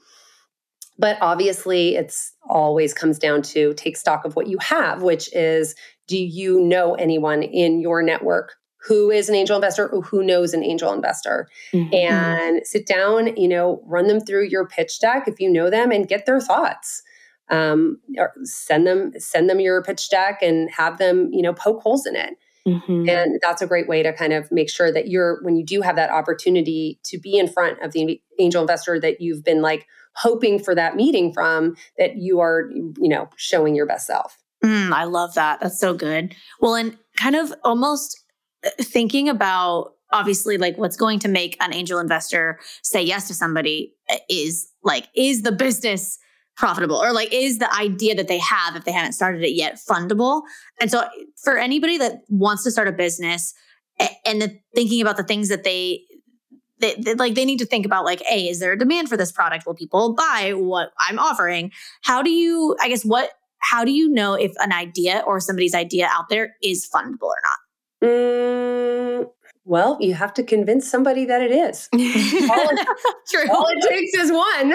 [0.98, 5.74] But obviously, it's always comes down to take stock of what you have, which is
[6.08, 10.54] do you know anyone in your network who is an angel investor or who knows
[10.54, 11.92] an angel investor mm-hmm.
[11.94, 15.90] and sit down you know run them through your pitch deck if you know them
[15.90, 17.02] and get their thoughts
[17.50, 21.82] um, or send them send them your pitch deck and have them you know poke
[21.82, 22.36] holes in it
[22.68, 23.08] Mm-hmm.
[23.08, 25.80] And that's a great way to kind of make sure that you're, when you do
[25.80, 29.86] have that opportunity to be in front of the angel investor that you've been like
[30.14, 34.38] hoping for that meeting from, that you are, you know, showing your best self.
[34.64, 35.60] Mm, I love that.
[35.60, 36.34] That's so good.
[36.60, 38.24] Well, and kind of almost
[38.80, 43.94] thinking about obviously like what's going to make an angel investor say yes to somebody
[44.10, 46.18] uh, is like, is the business
[46.56, 46.96] profitable?
[46.96, 50.42] Or like is the idea that they have if they haven't started it yet fundable?
[50.80, 51.04] And so
[51.42, 53.54] for anybody that wants to start a business
[54.24, 56.02] and the, thinking about the things that they,
[56.80, 59.16] they, they, like they need to think about like a is there a demand for
[59.16, 59.66] this product?
[59.66, 61.72] Will people buy what i'm offering?
[62.02, 65.74] How do you i guess what how do you know if an idea or somebody's
[65.74, 67.58] idea out there is fundable or not
[68.02, 69.26] mm,
[69.68, 71.90] well, you have to convince somebody that it is.
[71.92, 72.88] all, it,
[73.30, 73.50] True.
[73.50, 74.72] all it takes is one.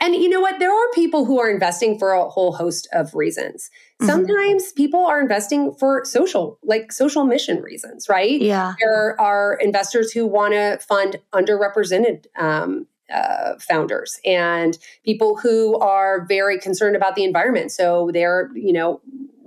[0.00, 0.58] and you know what?
[0.58, 3.70] There are people who are investing for a whole host of reasons.
[4.02, 4.06] Mm-hmm.
[4.06, 4.76] Sometimes mm-hmm.
[4.76, 8.40] people are investing for social, like social mission reasons, right?
[8.40, 8.74] Yeah.
[8.80, 16.24] There are investors who want to fund underrepresented um, uh, founders and people who are
[16.26, 17.70] very concerned about the environment.
[17.70, 19.00] So they're, you know,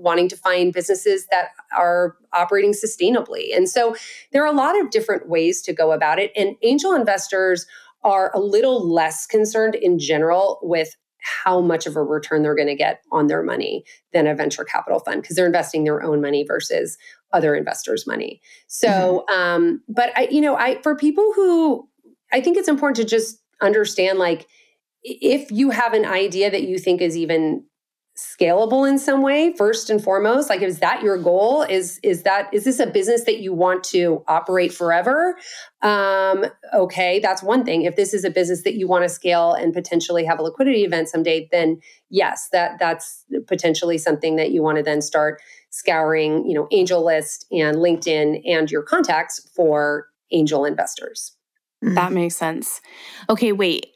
[0.04, 3.56] wanting to find businesses that are operating sustainably.
[3.56, 3.96] And so
[4.32, 6.32] there are a lot of different ways to go about it.
[6.36, 7.66] And angel investors
[8.04, 10.96] are a little less concerned in general with
[11.46, 14.66] how much of a return they're going to get on their money than a venture
[14.66, 16.98] capital fund because they're investing their own money versus
[17.32, 18.42] other investors' money.
[18.68, 19.42] So, mm-hmm.
[19.42, 21.88] um, but I, you know, I for people who
[22.34, 24.48] I think it's important to just understand like
[25.02, 27.64] if you have an idea that you think is even
[28.16, 31.64] scalable in some way first and foremost like is that your goal?
[31.64, 35.36] Is is that is this a business that you want to operate forever?
[35.82, 36.46] Um
[36.76, 37.84] okay that's one thing.
[37.84, 40.84] If this is a business that you want to scale and potentially have a liquidity
[40.84, 45.42] event someday then yes that that's potentially something that you want to then start
[45.72, 51.36] scouring you know AngelList and linkedin and your contacts for angel investors.
[51.82, 52.80] That makes sense.
[53.28, 53.88] Okay wait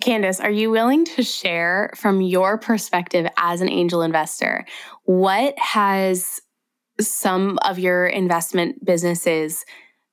[0.00, 4.64] Candace, are you willing to share from your perspective as an angel investor
[5.04, 6.40] what has
[7.00, 9.64] some of your investment businesses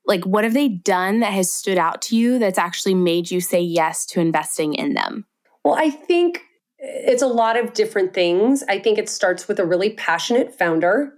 [0.08, 3.42] like what have they done that has stood out to you that's actually made you
[3.42, 5.26] say yes to investing in them?
[5.64, 6.38] Well, I think
[6.82, 8.64] eh, it's a lot of different things.
[8.70, 11.14] I think it starts with a really passionate founder.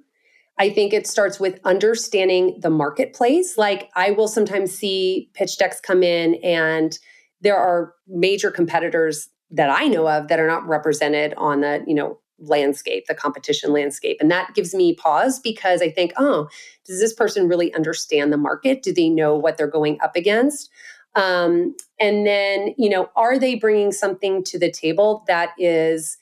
[0.58, 3.58] I think it starts with understanding the marketplace.
[3.58, 6.98] Like I will sometimes see pitch decks come in and
[7.42, 11.96] there are major competitors that I know of that are not represented on the, you
[11.96, 14.18] know, landscape, the competition landscape.
[14.20, 16.48] And that gives me pause because I think, oh,
[16.86, 18.82] does this person really understand the market?
[18.82, 20.70] Do they know what they're going up against?
[21.16, 26.18] Um, and then, you know, are they bringing something to the table that is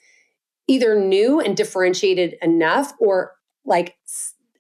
[0.67, 3.33] either new and differentiated enough or
[3.65, 3.97] like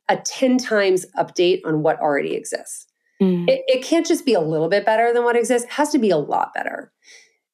[0.09, 2.86] a 10 times update on what already exists?
[3.21, 3.49] Mm.
[3.49, 5.99] It, it can't just be a little bit better than what exists, it has to
[5.99, 6.91] be a lot better.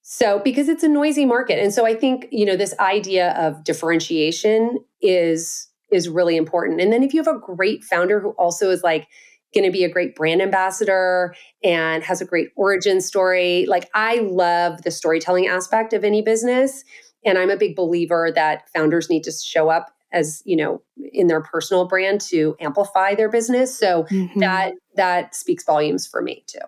[0.01, 1.59] So, because it's a noisy market.
[1.59, 6.81] And so I think, you know, this idea of differentiation is is really important.
[6.81, 9.07] And then if you have a great founder who also is like
[9.53, 14.15] going to be a great brand ambassador and has a great origin story, like I
[14.19, 16.83] love the storytelling aspect of any business.
[17.23, 21.27] And I'm a big believer that founders need to show up as you know in
[21.27, 23.77] their personal brand to amplify their business.
[23.77, 24.39] So mm-hmm.
[24.39, 26.59] that that speaks volumes for me too.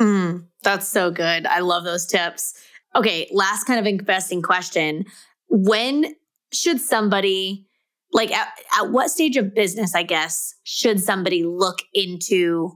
[0.00, 1.46] Mm, that's so good.
[1.46, 2.54] I love those tips.
[2.94, 5.04] Okay last kind of investing question.
[5.48, 6.14] When
[6.52, 7.66] should somebody
[8.12, 8.48] like at,
[8.78, 12.70] at what stage of business i guess should somebody look into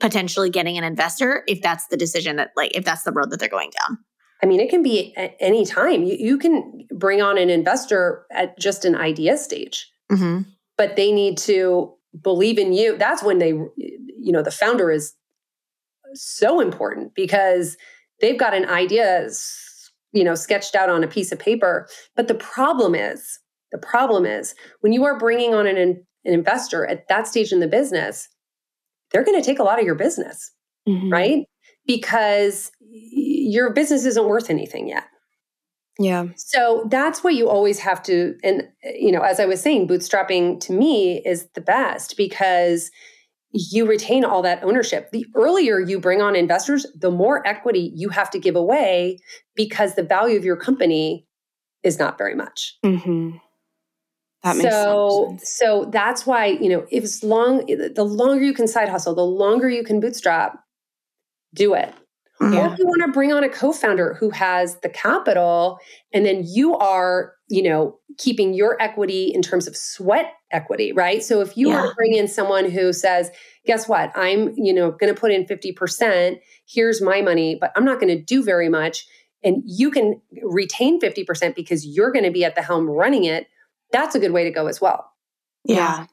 [0.00, 3.40] potentially getting an investor if that's the decision that like if that's the road that
[3.40, 3.98] they're going down
[4.42, 6.02] I mean, it can be at any time.
[6.02, 10.42] You, you can bring on an investor at just an idea stage, mm-hmm.
[10.76, 12.98] but they need to believe in you.
[12.98, 15.14] That's when they, you know, the founder is
[16.14, 17.76] so important because
[18.20, 19.28] they've got an idea,
[20.12, 21.88] you know, sketched out on a piece of paper.
[22.16, 23.38] But the problem is,
[23.70, 27.60] the problem is when you are bringing on an, an investor at that stage in
[27.60, 28.28] the business,
[29.10, 30.50] they're going to take a lot of your business,
[30.88, 31.10] mm-hmm.
[31.10, 31.46] right?
[31.86, 35.04] Because your business isn't worth anything yet.
[35.98, 36.26] Yeah.
[36.36, 40.58] So that's what you always have to and you know as I was saying bootstrapping
[40.60, 42.90] to me is the best because
[43.52, 45.10] you retain all that ownership.
[45.10, 49.18] The earlier you bring on investors, the more equity you have to give away
[49.54, 51.26] because the value of your company
[51.82, 52.78] is not very much.
[52.84, 53.36] Mm-hmm.
[54.42, 55.52] That makes so, sense.
[55.56, 59.22] So that's why, you know, if it's long, the longer you can side hustle, the
[59.22, 60.58] longer you can bootstrap,
[61.54, 61.94] do it.
[62.40, 62.56] Mm-hmm.
[62.56, 65.78] Or if you want to bring on a co-founder who has the capital
[66.12, 71.22] and then you are, you know, keeping your equity in terms of sweat equity, right?
[71.22, 71.82] So if you Yeah.
[71.82, 73.30] were to bring in someone who says,
[73.64, 74.10] guess what?
[74.16, 78.16] I'm, you know, going to put in 50%, here's my money, but I'm not going
[78.16, 79.06] to do very much
[79.44, 83.46] and you can retain 50% because you're going to be at the helm running it.
[83.92, 85.10] That's a good way to go as well.
[85.64, 86.06] Yeah.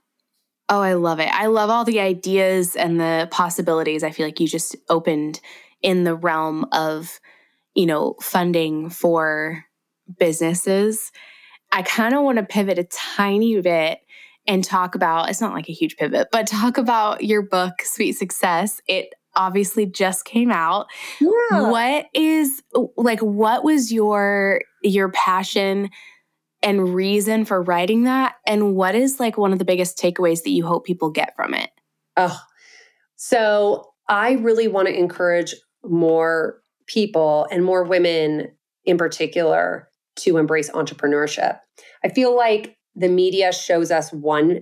[0.70, 1.30] Oh, I love it.
[1.32, 5.40] I love all the ideas and the possibilities I feel like you just opened
[5.82, 7.20] in the realm of,
[7.74, 9.66] you know, funding for
[10.20, 11.12] businesses.
[11.72, 14.00] I kind of want to pivot a tiny bit
[14.48, 18.14] and talk about it's not like a huge pivot, but talk about your book, Sweet
[18.14, 18.82] Success.
[18.88, 20.88] It obviously just came out.
[21.22, 21.70] Yeah.
[21.70, 22.62] What is
[22.98, 25.90] like what was your your passion
[26.62, 30.52] and reason for writing that and what is like one of the biggest takeaways that
[30.52, 31.70] you hope people get from it?
[32.18, 32.40] Oh,
[33.16, 38.52] so I really want to encourage more people and more women
[38.86, 41.60] in particular to embrace entrepreneurship.
[42.04, 44.62] I feel like the media shows us one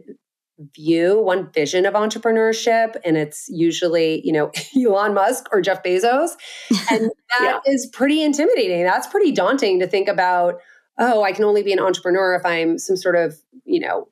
[0.76, 6.32] view, one vision of entrepreneurship, and it's usually, you know, Elon Musk or Jeff Bezos.
[6.92, 8.84] And that is pretty intimidating.
[8.84, 10.62] That's pretty daunting to think about,
[10.98, 13.36] oh, I can only be an entrepreneur if I'm some sort of,
[13.66, 14.08] you know,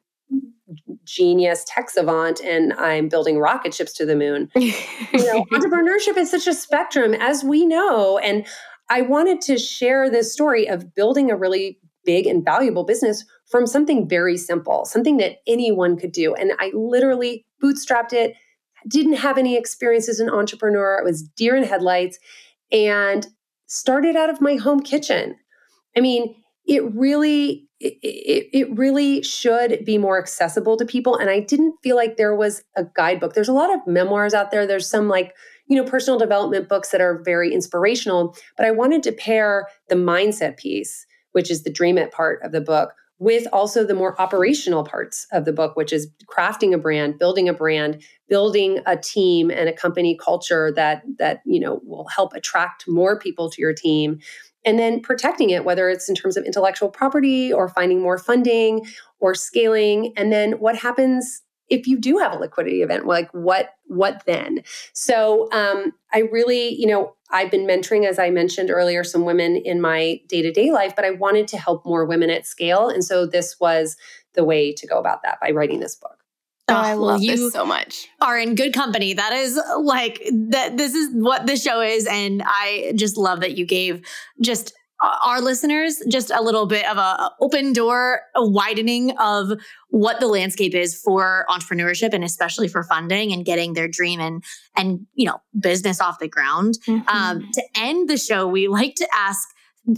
[1.03, 4.51] genius tech savant and I'm building rocket ships to the moon.
[5.13, 8.17] You know, entrepreneurship is such a spectrum, as we know.
[8.17, 8.45] And
[8.89, 13.65] I wanted to share this story of building a really big and valuable business from
[13.65, 16.35] something very simple, something that anyone could do.
[16.35, 18.35] And I literally bootstrapped it,
[18.87, 20.99] didn't have any experience as an entrepreneur.
[20.99, 22.19] It was deer in headlights
[22.71, 23.25] and
[23.67, 25.37] started out of my home kitchen.
[25.95, 26.35] I mean,
[26.67, 31.17] it really it, it, really should be more accessible to people.
[31.17, 33.33] And i didn't feel like there was a guidebook.
[33.33, 34.65] There's a lot of memoirs out there.
[34.65, 35.33] There's some like
[35.67, 39.95] you know personal development books that are very inspirational but i wanted to pair the
[39.95, 44.19] mindset piece which is the dream it part of the book with also the more
[44.19, 48.97] operational parts of the book which is crafting a brand building a brand building a
[48.97, 53.61] team and a company culture that that you know will help attract more people to
[53.61, 54.19] your team
[54.65, 58.85] and then protecting it whether it's in terms of intellectual property or finding more funding
[59.19, 60.13] or scaling.
[60.17, 64.63] And then what happens if you do have a liquidity event like what what then?
[64.93, 69.55] So um, i really you know i've been mentoring as i mentioned earlier some women
[69.55, 72.89] in my day-to-day life but i wanted to help more women at scale.
[72.89, 73.97] And so this was
[74.33, 76.14] the way to go about that by writing this book
[76.67, 78.07] Oh, I love you this so much.
[78.21, 79.13] are in good company.
[79.13, 80.77] That is like that.
[80.77, 84.03] This is what the show is, and I just love that you gave
[84.41, 89.51] just our listeners just a little bit of a open door, a widening of
[89.89, 94.43] what the landscape is for entrepreneurship, and especially for funding and getting their dream and
[94.75, 96.79] and you know business off the ground.
[96.87, 97.07] Mm-hmm.
[97.07, 99.47] Um, to end the show, we like to ask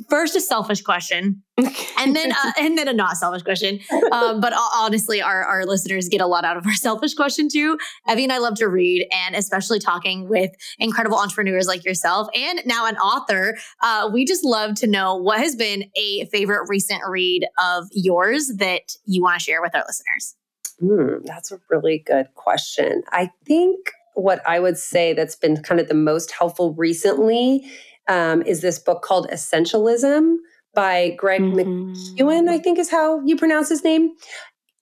[0.10, 1.44] first a selfish question
[1.98, 3.80] and then uh, and then a not selfish question.
[4.12, 7.78] Um, but honestly, our our listeners get a lot out of our selfish question too.
[8.10, 12.62] Evie and I love to read, and especially talking with incredible entrepreneurs like yourself, and
[12.66, 13.58] now an author.
[13.82, 18.52] Uh, we just love to know what has been a favorite recent read of yours
[18.58, 20.36] that you want to share with our listeners.
[20.80, 23.04] Hmm, that's a really good question.
[23.12, 27.70] I think what I would say that's been kind of the most helpful recently
[28.08, 30.36] um, is this book called Essentialism
[30.74, 31.96] by Greg Mhm.
[32.18, 34.12] McKeown, I think is how you pronounce his name.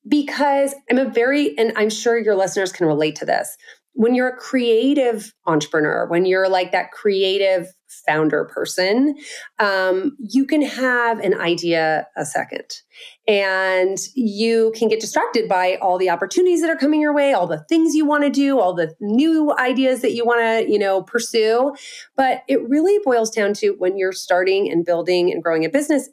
[0.08, 3.58] Because I'm a very, and I'm sure your listeners can relate to this.
[3.96, 7.68] When you're a creative entrepreneur, when you're like that creative
[8.06, 9.16] founder person,
[9.60, 12.82] um, you can have an idea a second.
[13.28, 17.48] And you can get distracted by all the opportunities that are coming your way all
[17.48, 20.80] the things you want to do all the new ideas that you want to you
[20.80, 21.74] know pursue.
[22.16, 26.10] But it really boils down to when you're starting and building and growing a business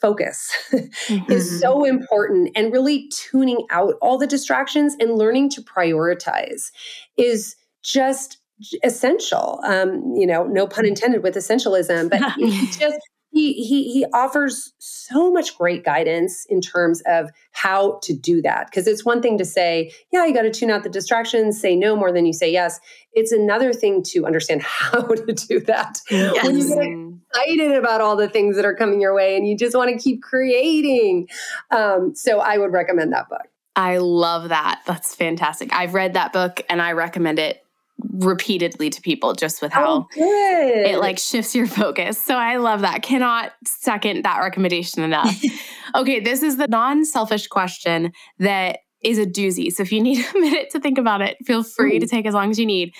[0.00, 0.52] focus
[1.28, 6.70] is so important and really tuning out all the distractions and learning to prioritize
[7.16, 8.38] is just
[8.82, 9.60] essential.
[9.64, 12.98] Um you know no pun intended with essentialism but he just
[13.30, 18.66] he, he he offers so much great guidance in terms of how to do that.
[18.66, 21.74] Because it's one thing to say yeah you got to tune out the distractions say
[21.74, 22.78] no more than you say yes.
[23.12, 25.98] It's another thing to understand how to do that.
[26.10, 27.03] When you get.
[27.34, 30.02] Excited about all the things that are coming your way and you just want to
[30.02, 31.28] keep creating
[31.70, 34.82] um, so i would recommend that book I love that.
[34.86, 35.72] That's fantastic.
[35.72, 37.60] I've read that book and I recommend it
[37.98, 42.22] repeatedly to people just with how oh it like shifts your focus.
[42.22, 43.02] So I love that.
[43.02, 45.40] Cannot second that recommendation enough.
[45.94, 49.72] okay, this is the non-selfish question that is a doozy.
[49.72, 52.34] So if you need a minute to think about it, feel free to take as
[52.34, 52.94] long as you need.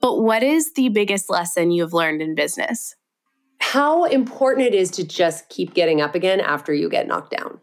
[0.00, 2.94] But what is the biggest lesson you have learned in business?
[3.60, 7.60] How important it is to just keep getting up again after you get knocked down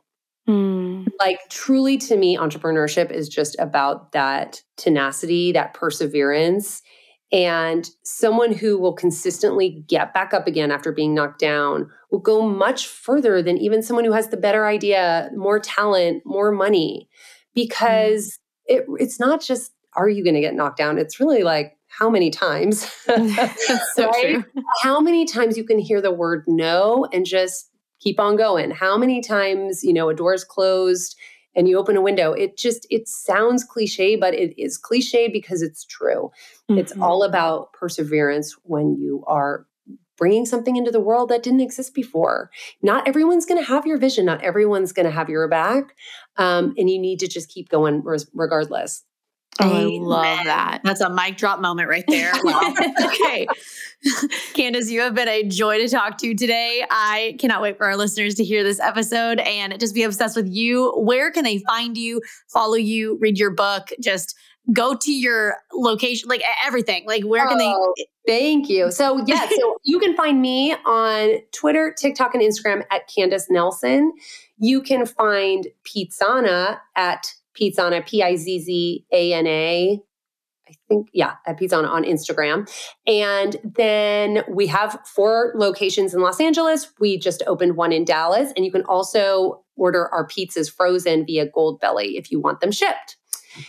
[0.48, 1.08] Mm.
[1.20, 6.82] Like, truly, to me, entrepreneurship is just about that tenacity, that perseverance.
[7.32, 12.48] And someone who will consistently get back up again after being knocked down will go
[12.48, 17.10] much further than even someone who has the better idea, more talent, more money.
[17.56, 18.40] Because
[18.70, 18.76] mm.
[18.78, 21.00] it, it's not just, are you going to get knocked down?
[21.00, 22.90] It's really like, how many times?
[23.06, 24.44] so right?
[24.82, 27.70] How many times you can hear the word no and just
[28.00, 28.72] keep on going?
[28.72, 31.18] How many times, you know, a door is closed
[31.56, 32.34] and you open a window?
[32.34, 36.32] It just, it sounds cliche, but it is cliche because it's true.
[36.70, 36.80] Mm-hmm.
[36.80, 39.66] It's all about perseverance when you are
[40.18, 42.50] bringing something into the world that didn't exist before.
[42.82, 44.26] Not everyone's going to have your vision.
[44.26, 45.96] Not everyone's going to have your back.
[46.38, 49.04] Um, and you need to just keep going regardless.
[49.62, 50.82] Oh, I love that.
[50.84, 52.32] That's a mic drop moment right there.
[52.44, 52.74] Wow.
[53.06, 53.48] okay.
[54.54, 56.86] Candace, you have been a joy to talk to today.
[56.92, 60.48] I cannot wait for our listeners to hear this episode and just be obsessed with
[60.48, 60.92] you.
[60.98, 64.36] Where can they find you, follow you, read your book, just
[64.74, 67.06] go to your location, like everything?
[67.08, 68.06] Like, where can oh, they?
[68.28, 68.92] Thank you.
[68.92, 74.14] So, yeah, so you can find me on Twitter, TikTok, and Instagram at Candace Nelson.
[74.58, 80.02] You can find Pizzana at Pizzana, P I Z Z A N A.
[80.68, 82.68] I think, yeah, at Pizzana on Instagram.
[83.06, 86.92] And then we have four locations in Los Angeles.
[87.00, 88.52] We just opened one in Dallas.
[88.56, 93.18] And you can also order our pizzas frozen via Goldbelly if you want them shipped.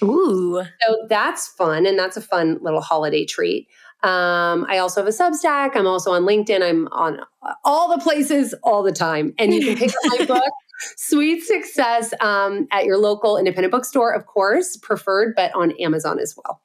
[0.02, 0.62] Ooh.
[0.86, 1.86] So that's fun.
[1.86, 3.68] And that's a fun little holiday treat.
[4.02, 5.74] Um, I also have a Substack.
[5.74, 6.62] I'm also on LinkedIn.
[6.62, 7.20] I'm on
[7.64, 9.34] all the places all the time.
[9.38, 10.52] And you can pick up my book
[10.96, 16.36] Sweet Success um, at your local independent bookstore, of course, preferred, but on Amazon as
[16.36, 16.60] well.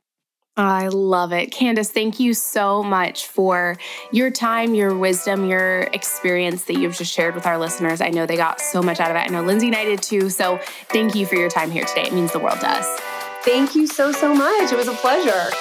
[0.58, 1.52] I love it.
[1.52, 3.78] Candace, thank you so much for
[4.12, 8.02] your time, your wisdom, your experience that you've just shared with our listeners.
[8.02, 9.22] I know they got so much out of it.
[9.22, 10.30] I know Lindsey and I did too.
[10.30, 10.60] So
[10.90, 12.04] thank you for your time here today.
[12.04, 13.00] It means the world to us.
[13.44, 14.72] Thank you so, so much.
[14.72, 15.56] It was a pleasure.